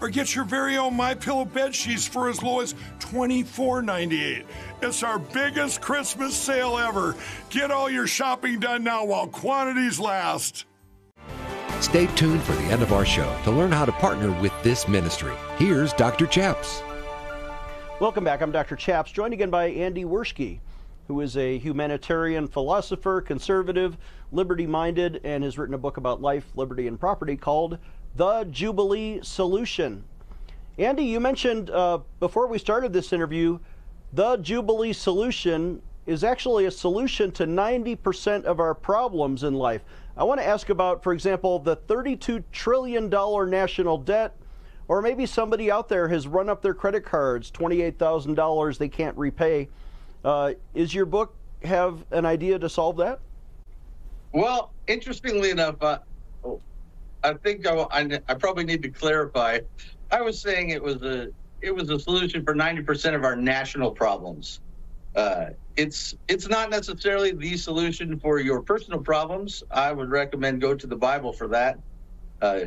or 0.00 0.08
get 0.08 0.34
your 0.34 0.44
very 0.44 0.76
own 0.76 0.94
My 0.94 1.14
Pillow 1.14 1.44
bed 1.44 1.74
sheets 1.74 2.06
for 2.06 2.28
as 2.28 2.42
low 2.42 2.60
as 2.60 2.74
$24.98. 3.00 4.44
It's 4.82 5.02
our 5.02 5.18
biggest 5.18 5.80
Christmas 5.80 6.34
sale 6.34 6.78
ever. 6.78 7.14
Get 7.50 7.70
all 7.70 7.90
your 7.90 8.06
shopping 8.06 8.60
done 8.60 8.84
now 8.84 9.04
while 9.04 9.26
quantities 9.26 9.98
last. 9.98 10.66
Stay 11.80 12.06
tuned 12.14 12.42
for 12.42 12.52
the 12.52 12.64
end 12.64 12.82
of 12.82 12.92
our 12.92 13.04
show 13.04 13.36
to 13.44 13.50
learn 13.50 13.70
how 13.70 13.84
to 13.84 13.92
partner 13.92 14.30
with 14.40 14.52
this 14.62 14.88
ministry. 14.88 15.34
Here's 15.58 15.92
Dr. 15.92 16.26
Chaps. 16.26 16.82
Welcome 18.00 18.24
back. 18.24 18.40
I'm 18.42 18.50
Dr. 18.50 18.74
Chaps, 18.74 19.12
joined 19.12 19.34
again 19.34 19.50
by 19.50 19.66
Andy 19.66 20.04
Werschky, 20.04 20.60
who 21.06 21.20
is 21.20 21.36
a 21.36 21.58
humanitarian 21.58 22.48
philosopher, 22.48 23.20
conservative, 23.20 23.96
liberty 24.32 24.66
minded, 24.66 25.20
and 25.24 25.44
has 25.44 25.58
written 25.58 25.74
a 25.74 25.78
book 25.78 25.96
about 25.96 26.20
life, 26.20 26.44
liberty, 26.56 26.88
and 26.88 26.98
property 26.98 27.36
called 27.36 27.78
The 28.16 28.44
Jubilee 28.44 29.20
Solution. 29.22 30.04
Andy, 30.78 31.04
you 31.04 31.18
mentioned 31.18 31.70
uh, 31.70 31.98
before 32.20 32.46
we 32.46 32.58
started 32.58 32.92
this 32.92 33.12
interview, 33.12 33.58
the 34.12 34.36
Jubilee 34.36 34.92
Solution 34.92 35.82
is 36.06 36.22
actually 36.22 36.66
a 36.66 36.70
solution 36.70 37.32
to 37.32 37.44
90% 37.44 38.44
of 38.44 38.60
our 38.60 38.74
problems 38.74 39.42
in 39.42 39.54
life. 39.54 39.82
I 40.16 40.22
want 40.22 40.40
to 40.40 40.46
ask 40.46 40.68
about, 40.68 41.02
for 41.02 41.12
example, 41.12 41.58
the 41.58 41.76
$32 41.76 42.44
trillion 42.52 43.08
national 43.50 43.98
debt, 43.98 44.36
or 44.86 45.02
maybe 45.02 45.26
somebody 45.26 45.70
out 45.70 45.88
there 45.88 46.08
has 46.08 46.28
run 46.28 46.48
up 46.48 46.62
their 46.62 46.74
credit 46.74 47.04
cards, 47.04 47.50
$28,000 47.50 48.78
they 48.78 48.88
can't 48.88 49.16
repay. 49.16 49.68
Uh, 50.24 50.52
is 50.74 50.94
your 50.94 51.06
book 51.06 51.34
have 51.64 52.04
an 52.12 52.26
idea 52.26 52.58
to 52.58 52.68
solve 52.68 52.96
that? 52.98 53.18
Well, 54.32 54.72
interestingly 54.86 55.50
enough, 55.50 55.76
uh, 55.80 55.98
I 57.24 57.32
think 57.34 57.66
I, 57.66 57.74
I, 57.90 58.20
I 58.28 58.34
probably 58.34 58.64
need 58.64 58.82
to 58.82 58.90
clarify. 58.90 59.58
I 60.12 60.20
was 60.20 60.40
saying 60.40 60.70
it 60.70 60.82
was 60.82 61.02
a 61.02 61.28
it 61.62 61.74
was 61.74 61.88
a 61.88 61.98
solution 61.98 62.44
for 62.44 62.54
90% 62.54 63.14
of 63.14 63.24
our 63.24 63.34
national 63.34 63.90
problems. 63.90 64.60
Uh, 65.16 65.46
it's 65.76 66.14
it's 66.28 66.48
not 66.48 66.70
necessarily 66.70 67.32
the 67.32 67.56
solution 67.56 68.20
for 68.20 68.38
your 68.38 68.60
personal 68.60 69.00
problems. 69.00 69.62
I 69.70 69.92
would 69.92 70.10
recommend 70.10 70.60
go 70.60 70.74
to 70.74 70.86
the 70.86 70.96
Bible 70.96 71.32
for 71.32 71.48
that. 71.48 71.78
Uh, 72.42 72.60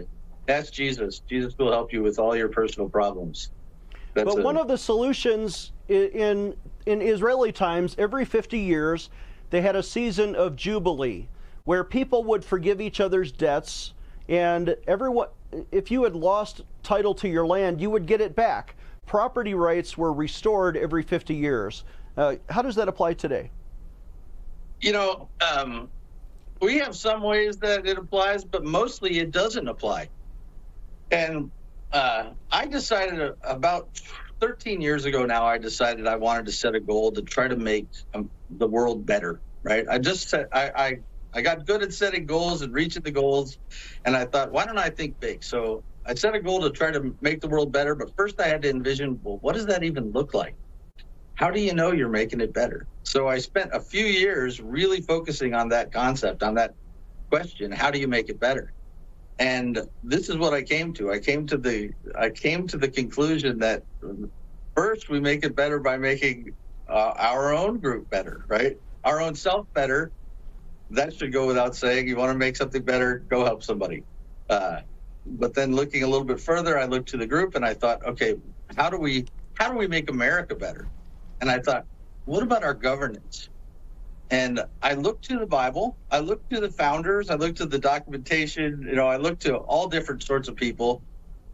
ask 0.47 0.73
Jesus. 0.73 1.21
Jesus 1.29 1.55
will 1.57 1.71
help 1.71 1.93
you 1.93 2.01
with 2.01 2.17
all 2.17 2.35
your 2.35 2.49
personal 2.49 2.89
problems. 2.89 3.51
That's 4.15 4.33
but 4.33 4.39
a, 4.39 4.43
one 4.43 4.57
of 4.57 4.67
the 4.67 4.77
solutions 4.77 5.71
in 5.87 6.55
in 6.87 7.01
Israeli 7.01 7.51
times, 7.51 7.95
every 7.99 8.25
50 8.25 8.57
years, 8.57 9.09
they 9.51 9.61
had 9.61 9.75
a 9.75 9.83
season 9.83 10.35
of 10.35 10.55
jubilee 10.55 11.27
where 11.65 11.83
people 11.83 12.23
would 12.23 12.45
forgive 12.45 12.79
each 12.79 13.01
other's 13.01 13.29
debts, 13.31 13.93
and 14.29 14.75
everyone, 14.87 15.27
if 15.71 15.89
you 15.91 16.03
had 16.03 16.15
lost 16.15 16.61
title 16.83 17.13
to 17.15 17.27
your 17.27 17.45
land, 17.45 17.79
you 17.79 17.89
would 17.89 18.05
get 18.05 18.21
it 18.21 18.35
back. 18.35 18.75
Property 19.05 19.53
rights 19.53 19.97
were 19.97 20.11
restored 20.11 20.75
every 20.75 21.03
50 21.03 21.33
years. 21.33 21.83
Uh, 22.17 22.35
how 22.49 22.61
does 22.61 22.75
that 22.75 22.87
apply 22.87 23.13
today? 23.13 23.51
You 24.81 24.91
know, 24.91 25.29
um, 25.41 25.89
we 26.61 26.77
have 26.79 26.95
some 26.95 27.21
ways 27.21 27.57
that 27.57 27.85
it 27.85 27.97
applies, 27.97 28.43
but 28.43 28.63
mostly 28.63 29.19
it 29.19 29.31
doesn't 29.31 29.67
apply. 29.67 30.09
And 31.11 31.51
uh, 31.93 32.31
I 32.51 32.65
decided 32.65 33.33
about 33.43 34.01
13 34.39 34.81
years 34.81 35.05
ago 35.05 35.25
now, 35.25 35.45
I 35.45 35.57
decided 35.57 36.05
I 36.05 36.15
wanted 36.15 36.45
to 36.47 36.51
set 36.51 36.75
a 36.75 36.79
goal 36.79 37.11
to 37.13 37.21
try 37.21 37.47
to 37.47 37.55
make 37.55 37.87
um, 38.13 38.29
the 38.49 38.67
world 38.67 39.05
better. 39.05 39.39
Right? 39.63 39.85
I 39.89 39.97
just 39.97 40.29
said 40.29 40.47
I, 40.51 40.71
I 40.75 40.99
I 41.37 41.41
got 41.41 41.67
good 41.67 41.83
at 41.83 41.93
setting 41.93 42.25
goals 42.25 42.63
and 42.63 42.73
reaching 42.73 43.03
the 43.03 43.11
goals, 43.11 43.59
and 44.05 44.17
I 44.17 44.25
thought, 44.25 44.51
why 44.51 44.65
don't 44.65 44.79
I 44.79 44.89
think 44.89 45.19
big? 45.21 45.43
So 45.43 45.83
I 46.05 46.15
set 46.15 46.35
a 46.35 46.41
goal 46.41 46.61
to 46.61 46.71
try 46.71 46.91
to 46.91 47.15
make 47.21 47.41
the 47.41 47.49
world 47.49 47.71
better, 47.71 47.95
but 47.95 48.11
first 48.17 48.41
I 48.41 48.47
had 48.47 48.63
to 48.63 48.71
envision, 48.71 49.19
well, 49.23 49.37
what 49.41 49.55
does 49.55 49.67
that 49.67 49.83
even 49.83 50.11
look 50.11 50.33
like? 50.33 50.55
How 51.35 51.51
do 51.51 51.61
you 51.61 51.73
know 51.75 51.91
you're 51.93 52.09
making 52.09 52.41
it 52.41 52.53
better? 52.53 52.87
So 53.03 53.27
I 53.27 53.37
spent 53.37 53.71
a 53.73 53.79
few 53.79 54.05
years 54.05 54.59
really 54.59 55.01
focusing 55.01 55.53
on 55.53 55.69
that 55.69 55.93
concept, 55.93 56.43
on 56.43 56.55
that 56.55 56.73
question, 57.31 57.71
how 57.71 57.91
do 57.91 57.99
you 57.99 58.07
make 58.07 58.29
it 58.29 58.39
better? 58.39 58.73
And 59.39 59.79
this 60.03 60.29
is 60.29 60.37
what 60.37 60.53
I 60.53 60.63
came 60.63 60.93
to. 60.95 61.11
I 61.11 61.19
came 61.19 61.45
to 61.47 61.57
the 61.57 61.91
I 62.17 62.31
came 62.31 62.67
to 62.67 62.77
the 62.77 62.89
conclusion 62.89 63.59
that 63.59 63.83
first 64.75 65.09
we 65.09 65.19
make 65.19 65.45
it 65.45 65.55
better 65.55 65.79
by 65.79 65.97
making 65.97 66.55
uh, 66.89 67.13
our 67.17 67.53
own 67.53 67.79
group 67.79 68.09
better, 68.09 68.45
right? 68.47 68.77
Our 69.03 69.21
own 69.21 69.35
self 69.35 69.67
better. 69.75 70.11
That 70.91 71.15
should 71.15 71.33
go 71.33 71.47
without 71.47 71.75
saying. 71.75 72.07
You 72.09 72.17
want 72.17 72.33
to 72.33 72.39
make 72.39 72.57
something 72.57 72.83
better, 72.83 73.19
go 73.19 73.45
help 73.45 73.63
somebody. 73.63 74.05
Uh, 74.49 74.81
but 75.25 75.55
then 75.55 75.75
looking 75.75 76.03
a 76.03 76.07
little 76.07 76.25
bit 76.25 76.41
further, 76.41 76.79
I 76.79 76.85
looked 76.85 77.09
to 77.11 77.17
the 77.17 77.27
group 77.27 77.55
and 77.55 77.65
I 77.65 77.75
thought, 77.75 78.05
okay, 78.07 78.37
how 78.77 78.89
do 78.91 78.99
we 78.99 79.27
how 79.55 79.71
do 79.71 79.77
we 79.77 79.89
make 79.89 80.11
America 80.11 80.55
better? 80.55 80.91
And 81.41 81.51
I 81.51 81.59
thought, 81.59 81.87
what 82.25 82.43
about 82.43 82.63
our 82.63 82.75
governance? 82.75 83.49
And 84.31 84.61
I 84.81 84.95
looked 84.95 85.25
to 85.25 85.39
the 85.39 85.47
Bible, 85.47 85.99
I 86.11 86.19
looked 86.19 86.51
to 86.51 86.61
the 86.61 86.71
founders, 86.71 87.29
I 87.29 87.35
looked 87.35 87.57
to 87.59 87.67
the 87.67 87.79
documentation, 87.79 88.83
you 88.89 88.95
know, 88.95 89.07
I 89.07 89.17
looked 89.17 89.43
to 89.43 89.57
all 89.57 89.87
different 89.89 90.23
sorts 90.23 90.49
of 90.49 90.57
people. 90.57 91.03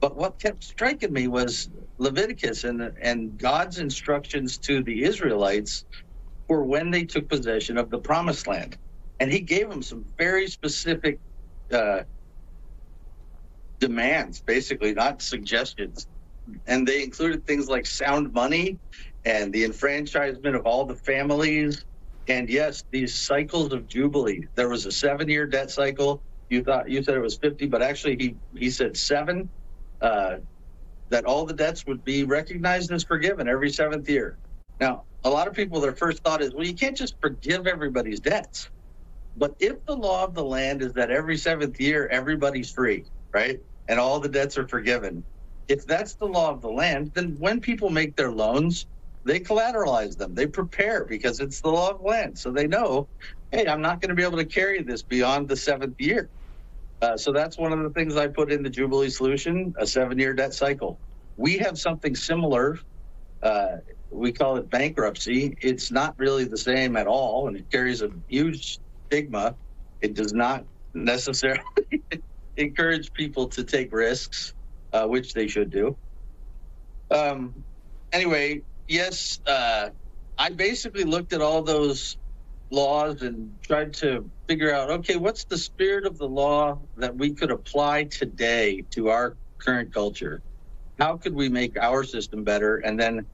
But 0.01 0.17
what 0.17 0.39
kept 0.39 0.63
striking 0.63 1.13
me 1.13 1.27
was 1.27 1.69
Leviticus 1.99 2.65
and 2.65 2.81
and 3.01 3.37
God's 3.37 3.79
instructions 3.79 4.59
to 4.59 4.83
the 4.83 5.03
Israelites 5.03 5.85
for 6.47 6.63
when 6.63 6.91
they 6.91 7.05
took 7.05 7.29
possession 7.29 7.77
of 7.77 7.91
the 7.91 7.99
promised 7.99 8.47
land. 8.47 8.77
And 9.23 9.31
he 9.31 9.41
gave 9.41 9.69
them 9.69 9.83
some 9.83 10.05
very 10.19 10.49
specific 10.49 11.21
uh, 11.73 12.03
demands, 13.79 14.43
basically, 14.45 14.93
not 14.93 15.21
suggestions. 15.23 16.07
And 16.67 16.85
they 16.85 17.03
included 17.03 17.47
things 17.47 17.69
like 17.69 17.85
sound 17.87 18.33
money 18.33 18.79
and 19.25 19.53
the 19.53 19.63
enfranchisement 19.63 20.57
of 20.57 20.65
all 20.65 20.85
the 20.85 20.97
families 20.97 21.85
and 22.27 22.49
yes, 22.49 22.83
these 22.91 23.15
cycles 23.15 23.73
of 23.73 23.87
jubilee. 23.87 24.47
There 24.57 24.69
was 24.69 24.85
a 24.85 24.91
seven-year 24.91 25.47
debt 25.47 25.71
cycle. 25.71 26.23
You 26.49 26.63
thought 26.63 26.89
you 26.89 27.01
said 27.03 27.15
it 27.15 27.21
was 27.21 27.37
50, 27.37 27.67
but 27.67 27.81
actually 27.81 28.17
he 28.17 28.35
he 28.59 28.71
said 28.71 28.97
seven. 28.97 29.51
Uh, 30.01 30.37
that 31.11 31.25
all 31.25 31.45
the 31.45 31.53
debts 31.55 31.85
would 31.87 32.03
be 32.03 32.23
recognized 32.25 32.91
as 32.91 33.03
forgiven 33.05 33.47
every 33.47 33.71
seventh 33.71 34.09
year. 34.09 34.39
Now, 34.79 35.05
a 35.23 35.31
lot 35.31 35.47
of 35.47 35.55
people, 35.55 35.81
their 35.81 35.95
first 35.95 36.23
thought 36.23 36.41
is, 36.41 36.53
well, 36.53 36.65
you 36.65 36.75
can't 36.75 36.97
just 36.97 37.15
forgive 37.21 37.67
everybody's 37.67 38.21
debts. 38.21 38.69
But 39.35 39.55
if 39.59 39.85
the 39.87 39.95
law 39.95 40.25
of 40.25 40.35
the 40.35 40.43
land 40.45 40.81
is 40.83 40.93
that 40.93 41.11
every 41.11 41.37
seventh 41.37 41.79
year 41.81 42.07
everybody's 42.07 42.71
free, 42.71 43.05
right, 43.33 43.59
and 43.87 43.99
all 43.99 44.19
the 44.19 44.29
debts 44.29 44.57
are 44.57 44.67
forgiven, 44.67 45.25
if 45.69 45.85
that's 45.87 46.15
the 46.15 46.27
law 46.27 46.51
of 46.51 46.61
the 46.61 46.69
land, 46.71 47.13
then 47.15 47.37
when 47.39 47.61
people 47.61 47.89
make 47.89 48.15
their 48.15 48.31
loans, 48.31 48.87
they 49.25 49.39
collateralize 49.39 50.17
them. 50.17 50.35
They 50.35 50.47
prepare 50.47 51.05
because 51.05 51.39
it's 51.39 51.61
the 51.61 51.69
law 51.69 51.91
of 51.91 51.99
the 51.99 52.05
land. 52.09 52.39
So 52.39 52.51
they 52.51 52.67
know, 52.67 53.09
hey, 53.51 53.67
I'm 53.67 53.81
not 53.81 54.01
going 54.01 54.09
to 54.09 54.15
be 54.15 54.23
able 54.23 54.39
to 54.39 54.45
carry 54.45 54.83
this 54.83 55.03
beyond 55.03 55.49
the 55.49 55.57
seventh 55.57 55.95
year. 55.99 56.29
Uh, 57.01 57.17
so 57.17 57.33
that's 57.33 57.57
one 57.57 57.73
of 57.73 57.83
the 57.83 57.91
things 57.91 58.17
I 58.17 58.27
put 58.27 58.51
in 58.51 58.63
the 58.63 58.71
Jubilee 58.71 59.11
solution 59.11 59.73
a 59.79 59.87
seven 59.87 60.19
year 60.19 60.35
debt 60.35 60.53
cycle. 60.53 60.99
We 61.37 61.59
have 61.59 61.79
something 61.79 62.15
similar. 62.15 62.79
Uh, 63.43 63.77
we 64.11 64.33
call 64.33 64.57
it 64.57 64.69
bankruptcy. 64.69 65.55
It's 65.61 65.91
not 65.91 66.15
really 66.19 66.45
the 66.45 66.57
same 66.57 66.97
at 66.97 67.07
all, 67.07 67.47
and 67.47 67.57
it 67.57 67.71
carries 67.71 68.01
a 68.03 68.09
huge 68.27 68.79
stigma. 69.13 69.55
It 70.01 70.15
does 70.15 70.33
not 70.33 70.65
necessarily 70.93 71.61
encourage 72.57 73.13
people 73.13 73.47
to 73.49 73.63
take 73.63 73.93
risks, 73.93 74.53
uh, 74.91 75.05
which 75.07 75.33
they 75.33 75.47
should 75.47 75.69
do. 75.69 75.97
Um, 77.11 77.65
anyway, 78.11 78.63
yes, 78.87 79.39
uh, 79.45 79.89
I 80.37 80.49
basically 80.49 81.03
looked 81.03 81.33
at 81.33 81.41
all 81.41 81.61
those 81.61 82.17
laws 82.71 83.21
and 83.21 83.51
tried 83.63 83.93
to 83.93 84.31
figure 84.49 84.73
out 84.73 84.89
okay, 84.89 85.17
what's 85.17 85.45
the 85.45 85.57
spirit 85.57 86.05
of 86.07 86.17
the 86.17 86.27
law 86.27 86.81
that 86.97 87.15
we 87.15 87.35
could 87.35 87.51
apply 87.51 88.05
today 88.05 88.83
to 88.91 89.09
our 89.09 89.37
current 89.61 89.93
culture? 89.93 90.41
How 90.99 91.17
could 91.17 91.35
we 91.35 91.49
make 91.49 91.77
our 91.79 92.03
system 92.03 92.43
better? 92.43 92.77
And 92.77 92.99
then, 92.99 93.27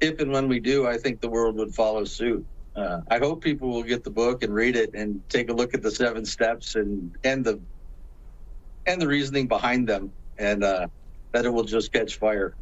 if 0.00 0.20
and 0.20 0.32
when 0.32 0.48
we 0.48 0.60
do, 0.60 0.86
I 0.86 0.98
think 0.98 1.20
the 1.20 1.30
world 1.30 1.56
would 1.56 1.74
follow 1.74 2.04
suit. 2.04 2.46
Uh, 2.76 3.00
I 3.08 3.18
hope 3.18 3.42
people 3.42 3.68
will 3.68 3.82
get 3.82 4.02
the 4.02 4.10
book 4.10 4.42
and 4.42 4.52
read 4.52 4.76
it 4.76 4.94
and 4.94 5.22
take 5.28 5.48
a 5.48 5.52
look 5.52 5.74
at 5.74 5.82
the 5.82 5.90
seven 5.90 6.24
steps 6.24 6.74
and 6.74 7.16
and 7.22 7.44
the 7.44 7.60
and 8.86 9.00
the 9.00 9.06
reasoning 9.06 9.46
behind 9.46 9.88
them, 9.88 10.12
and 10.38 10.64
uh, 10.64 10.88
that 11.32 11.44
it 11.44 11.50
will 11.50 11.64
just 11.64 11.92
catch 11.92 12.16
fire. 12.16 12.54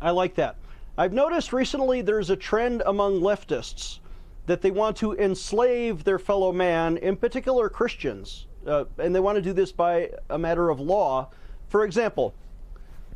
I 0.00 0.10
like 0.10 0.34
that. 0.36 0.56
I've 0.96 1.12
noticed 1.12 1.52
recently 1.52 2.02
there's 2.02 2.30
a 2.30 2.36
trend 2.36 2.82
among 2.86 3.20
leftists 3.20 3.98
that 4.46 4.62
they 4.62 4.70
want 4.70 4.96
to 4.98 5.14
enslave 5.14 6.04
their 6.04 6.18
fellow 6.18 6.52
man, 6.52 6.96
in 6.96 7.16
particular 7.16 7.68
Christians, 7.68 8.46
uh, 8.66 8.84
and 8.98 9.14
they 9.14 9.20
want 9.20 9.36
to 9.36 9.42
do 9.42 9.52
this 9.52 9.72
by 9.72 10.10
a 10.30 10.38
matter 10.38 10.70
of 10.70 10.80
law. 10.80 11.28
For 11.68 11.84
example, 11.84 12.34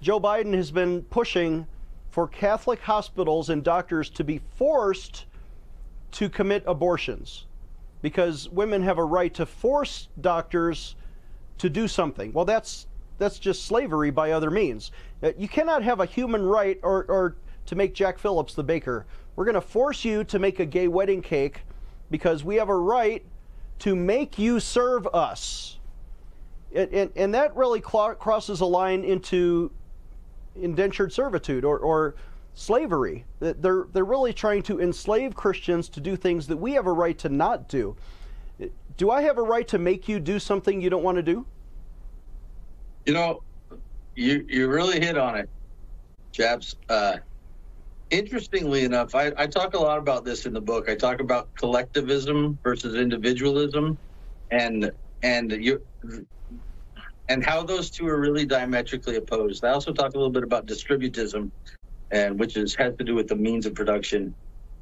Joe 0.01 0.21
Biden 0.21 0.55
has 0.55 0.71
been 0.71 1.03
pushing 1.03 1.67
for 2.11 2.29
Catholic 2.29 2.81
hospitals 2.81 3.51
and 3.51 3.65
doctors 3.65 4.11
to 4.11 4.25
be 4.25 4.41
forced 4.57 5.27
to 6.15 6.29
commit 6.29 6.63
abortions 6.67 7.47
because 8.03 8.49
women 8.51 8.83
have 8.83 8.99
a 8.99 9.05
right 9.05 9.33
to 9.35 9.45
force 9.47 10.09
doctors 10.21 10.95
to 11.59 11.69
do 11.69 11.89
something. 11.89 12.33
Well, 12.33 12.45
that's 12.45 12.87
that's 13.19 13.39
just 13.39 13.65
slavery 13.67 14.11
by 14.11 14.33
other 14.33 14.51
means. 14.51 14.91
Uh, 15.23 15.33
you 15.39 15.49
cannot 15.49 15.83
have 15.83 16.01
a 16.01 16.07
human 16.07 16.45
right 16.45 16.79
or, 16.83 17.05
or 17.05 17.37
to 17.67 17.77
make 17.77 17.95
Jack 17.95 18.19
Phillips 18.19 18.55
the 18.55 18.63
baker. 18.63 19.07
We're 19.37 19.45
going 19.45 19.55
to 19.55 19.61
force 19.61 20.05
you 20.05 20.25
to 20.25 20.39
make 20.39 20.61
a 20.61 20.67
gay 20.67 20.89
wedding 20.89 21.23
cake 21.23 21.63
because 22.11 22.45
we 22.45 22.57
have 22.57 22.69
a 22.69 22.77
right 22.77 23.25
to 23.81 23.95
make 23.95 24.39
you 24.39 24.61
serve 24.61 25.07
us. 25.09 25.79
And, 26.75 26.93
and, 26.93 27.11
and 27.15 27.35
that 27.35 27.55
really 27.57 27.81
crosses 27.81 28.61
a 28.61 28.67
line 28.67 29.05
into 29.05 29.71
indentured 30.57 31.13
servitude 31.13 31.65
or, 31.65 31.79
or 31.79 32.17
slavery. 32.55 33.25
They're, 33.41 33.87
they're 33.93 34.05
really 34.05 34.33
trying 34.33 34.63
to 34.65 34.81
enslave 34.81 35.35
Christians 35.35 35.89
to 35.91 36.01
do 36.01 36.17
things 36.17 36.47
that 36.47 36.57
we 36.57 36.73
have 36.73 36.87
a 36.87 36.93
right 36.93 37.19
to 37.19 37.29
not 37.29 37.69
do. 37.69 37.97
Do 38.97 39.11
I 39.11 39.23
have 39.23 39.39
a 39.39 39.43
right 39.43 39.67
to 39.69 39.79
make 39.79 40.09
you 40.09 40.21
do 40.21 40.39
something 40.39 40.81
you 40.81 40.89
don't 40.89 41.03
want 41.03 41.17
to 41.17 41.23
do? 41.23 41.47
You 43.07 43.13
know, 43.13 43.43
you 44.15 44.47
you 44.49 44.69
really 44.69 45.01
hit 45.01 45.19
on 45.19 45.37
it, 45.37 45.51
chaps. 46.33 46.77
Uh, 46.89 47.17
interestingly 48.11 48.85
enough, 48.85 49.15
I, 49.15 49.33
I 49.37 49.47
talk 49.47 49.75
a 49.75 49.79
lot 49.79 49.99
about 49.99 50.25
this 50.25 50.47
in 50.47 50.53
the 50.53 50.61
book. 50.61 50.89
I 50.89 50.95
talk 50.95 51.21
about 51.21 51.53
collectivism 51.57 52.57
versus 52.63 52.95
individualism, 52.95 53.99
and 54.53 54.91
and 55.23 55.51
you 55.51 55.83
and 57.29 57.45
how 57.45 57.63
those 57.63 57.91
two 57.91 58.07
are 58.07 58.21
really 58.21 58.47
diametrically 58.47 59.17
opposed. 59.17 59.65
I 59.65 59.71
also 59.71 59.93
talk 59.93 60.15
a 60.15 60.17
little 60.17 60.31
bit 60.31 60.45
about 60.45 60.67
distributism, 60.67 61.51
and 62.15 62.39
which 62.39 62.57
is 62.57 62.75
has 62.77 62.97
to 62.97 63.05
do 63.05 63.15
with 63.15 63.27
the 63.27 63.37
means 63.37 63.67
of 63.67 63.75
production. 63.75 64.35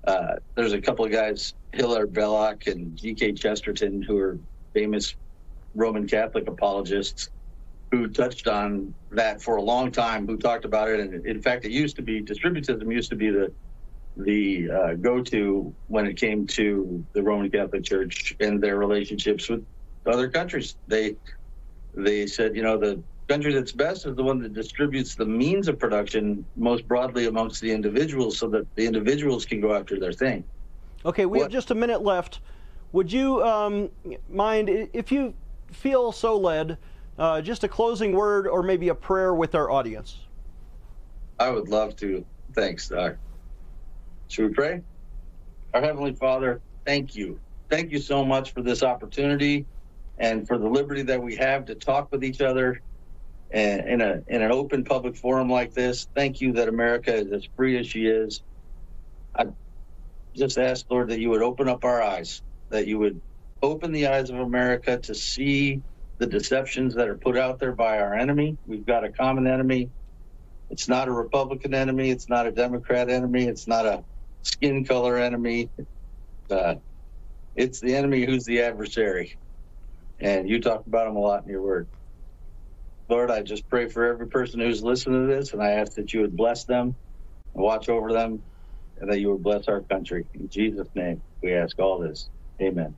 Uh, 0.07 0.35
there's 0.55 0.75
a 0.75 0.81
couple 0.81 1.05
of 1.05 1.11
guys, 1.11 1.55
Hilaire 1.73 2.07
Belloc 2.07 2.67
and 2.67 2.97
G.K. 2.97 3.33
Chesterton, 3.33 4.03
who 4.03 4.19
are 4.19 4.39
famous 4.75 5.17
Roman 5.75 6.07
Catholic 6.07 6.47
apologists, 6.47 7.31
who 7.91 8.09
touched 8.09 8.49
on 8.49 8.95
that 9.13 9.41
for 9.41 9.57
a 9.57 9.63
long 9.63 9.91
time, 9.91 10.27
who 10.27 10.37
talked 10.37 10.67
about 10.67 10.89
it. 10.89 11.01
And 11.01 11.27
in 11.27 11.41
fact, 11.41 11.65
it 11.65 11.71
used 11.73 11.97
to 11.97 12.03
be 12.03 12.23
distributism 12.23 12.93
used 12.93 13.11
to 13.11 13.17
be 13.17 13.31
the 13.31 13.53
the 14.15 14.71
uh, 14.71 14.95
go-to 14.95 15.75
when 15.87 16.05
it 16.05 16.19
came 16.19 16.47
to 16.47 17.03
the 17.15 17.23
Roman 17.23 17.51
Catholic 17.51 17.83
Church 17.83 18.35
and 18.41 18.63
their 18.63 18.77
relationships 18.77 19.49
with 19.49 19.65
other 20.05 20.29
countries. 20.29 20.77
They 20.87 21.17
they 21.95 22.27
said, 22.27 22.55
you 22.57 22.63
know, 22.63 22.77
the 22.77 23.03
country 23.29 23.53
that's 23.53 23.73
best 23.73 24.07
is 24.07 24.15
the 24.17 24.23
one 24.23 24.41
that 24.43 24.53
distributes 24.53 25.15
the 25.15 25.25
means 25.25 25.69
of 25.69 25.79
production 25.79 26.45
most 26.57 26.87
broadly 26.87 27.27
amongst 27.27 27.61
the 27.61 27.71
individuals 27.71 28.39
so 28.39 28.49
that 28.49 28.67
the 28.75 28.87
individuals 28.87 29.45
can 29.45 29.61
go 29.61 29.75
after 29.75 29.99
their 29.99 30.13
thing. 30.13 30.45
Okay, 31.05 31.27
we 31.27 31.39
what? 31.39 31.45
have 31.45 31.53
just 31.53 31.71
a 31.71 31.75
minute 31.75 32.03
left. 32.03 32.41
Would 32.93 33.13
you 33.13 33.43
um, 33.43 33.91
mind, 34.29 34.69
if 34.93 35.11
you 35.11 35.35
feel 35.71 36.13
so 36.13 36.37
led, 36.37 36.79
uh, 37.19 37.41
just 37.41 37.65
a 37.65 37.69
closing 37.69 38.13
word 38.13 38.47
or 38.47 38.63
maybe 38.63 38.89
a 38.89 38.95
prayer 38.95 39.35
with 39.35 39.55
our 39.55 39.71
audience? 39.71 40.19
I 41.39 41.51
would 41.51 41.69
love 41.69 41.97
to. 41.97 42.25
Thanks, 42.55 42.89
Doc. 42.89 43.17
Should 44.29 44.49
we 44.49 44.55
pray? 44.55 44.83
Our 45.75 45.81
Heavenly 45.81 46.15
Father, 46.15 46.61
thank 46.85 47.15
you. 47.15 47.41
Thank 47.71 47.93
you 47.93 47.99
so 47.99 48.25
much 48.25 48.53
for 48.53 48.63
this 48.63 48.83
opportunity 48.83 49.65
and 50.19 50.47
for 50.47 50.59
the 50.59 50.69
liberty 50.69 51.03
that 51.03 51.21
we 51.23 51.35
have 51.37 51.65
to 51.65 51.75
talk 51.75 52.13
with 52.13 52.23
each 52.23 52.43
other 52.43 52.81
in 53.61 54.03
a 54.03 54.23
in 54.29 54.43
an 54.43 54.53
open 54.53 54.85
public 54.85 55.17
forum 55.17 55.51
like 55.51 55.75
this. 55.75 56.09
Thank 56.17 56.41
you 56.43 56.55
that 56.55 56.69
America 56.69 57.15
is 57.15 57.33
as 57.33 57.49
free 57.57 57.79
as 57.79 57.89
she 57.89 58.07
is. 58.07 58.43
I 59.37 59.47
just 60.37 60.59
ask, 60.59 60.87
Lord, 60.91 61.11
that 61.11 61.21
you 61.21 61.31
would 61.31 61.43
open 61.43 61.69
up 61.69 61.85
our 61.85 62.03
eyes, 62.03 62.43
that 62.71 62.87
you 62.87 62.99
would 63.01 63.23
open 63.63 63.93
the 63.93 64.09
eyes 64.09 64.31
of 64.31 64.39
America 64.39 64.99
to 64.99 65.15
see 65.15 65.83
the 66.19 66.27
deceptions 66.27 66.95
that 66.97 67.09
are 67.09 67.19
put 67.19 67.39
out 67.39 67.61
there 67.61 67.75
by 67.75 67.99
our 68.01 68.15
enemy. 68.15 68.59
We've 68.67 68.87
got 68.87 69.05
a 69.05 69.13
common 69.13 69.47
enemy. 69.47 69.91
It's 70.71 70.89
not 70.89 71.09
a 71.09 71.13
Republican 71.13 71.75
enemy. 71.75 72.11
It's 72.11 72.29
not 72.29 72.47
a 72.47 72.53
Democrat 72.53 73.11
enemy. 73.11 73.47
It's 73.47 73.69
not 73.69 73.87
a 73.87 74.05
skin 74.43 74.85
color 74.85 75.19
enemy. 75.19 75.71
Uh, 76.51 76.77
it's 77.55 77.81
the 77.81 77.97
enemy 77.97 78.25
who's 78.27 78.45
the 78.45 78.63
adversary. 78.63 79.35
And 80.21 80.49
you 80.49 80.61
talk 80.61 80.87
about 80.87 81.09
him 81.09 81.17
a 81.17 81.21
lot 81.21 81.45
in 81.45 81.51
your 81.51 81.63
word. 81.63 81.91
Lord, 83.13 83.31
I 83.31 83.43
just 83.43 83.69
pray 83.69 83.91
for 83.91 84.07
every 84.07 84.27
person 84.27 84.59
who's 84.59 84.83
listening 84.83 85.29
to 85.29 85.35
this, 85.35 85.53
and 85.53 85.63
I 85.63 85.73
ask 85.73 85.93
that 85.97 86.15
you 86.15 86.23
would 86.23 86.35
bless 86.35 86.65
them 86.65 86.97
watch 87.53 87.91
over 87.91 88.11
them, 88.11 88.43
and 88.99 89.13
that 89.13 89.21
you 89.21 89.31
would 89.31 89.43
bless 89.43 89.69
our 89.69 89.83
country. 89.83 90.25
In 90.33 90.49
Jesus' 90.49 90.89
name, 90.95 91.21
we 91.43 91.53
ask 91.53 91.79
all 91.79 91.99
this. 91.99 92.31
Amen. 92.63 92.97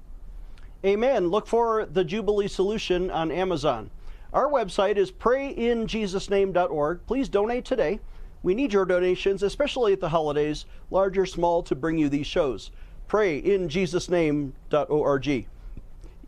Amen. 0.84 1.30
Look 1.30 1.48
for 1.48 1.86
the 1.86 2.04
Jubilee 2.04 2.46
Solution 2.46 3.10
on 3.10 3.32
Amazon. 3.32 3.90
Our 4.32 4.48
website 4.48 4.98
is 4.98 5.10
prayinjesusname.org. 5.10 7.00
Please 7.08 7.28
donate 7.28 7.64
today. 7.64 7.98
We 8.44 8.54
need 8.54 8.72
your 8.72 8.84
donations, 8.84 9.42
especially 9.42 9.94
at 9.94 9.98
the 9.98 10.10
holidays, 10.10 10.64
large 10.92 11.18
or 11.18 11.26
small, 11.26 11.64
to 11.64 11.74
bring 11.74 11.98
you 11.98 12.08
these 12.08 12.28
shows. 12.28 12.70
Prayinjesusname.org. 13.08 15.46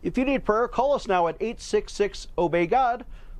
If 0.03 0.17
you 0.17 0.25
need 0.25 0.43
prayer, 0.43 0.67
call 0.67 0.93
us 0.93 1.07
now 1.07 1.27
at 1.27 1.37
866 1.39 2.27
Obey 2.37 2.67
God. 2.67 3.05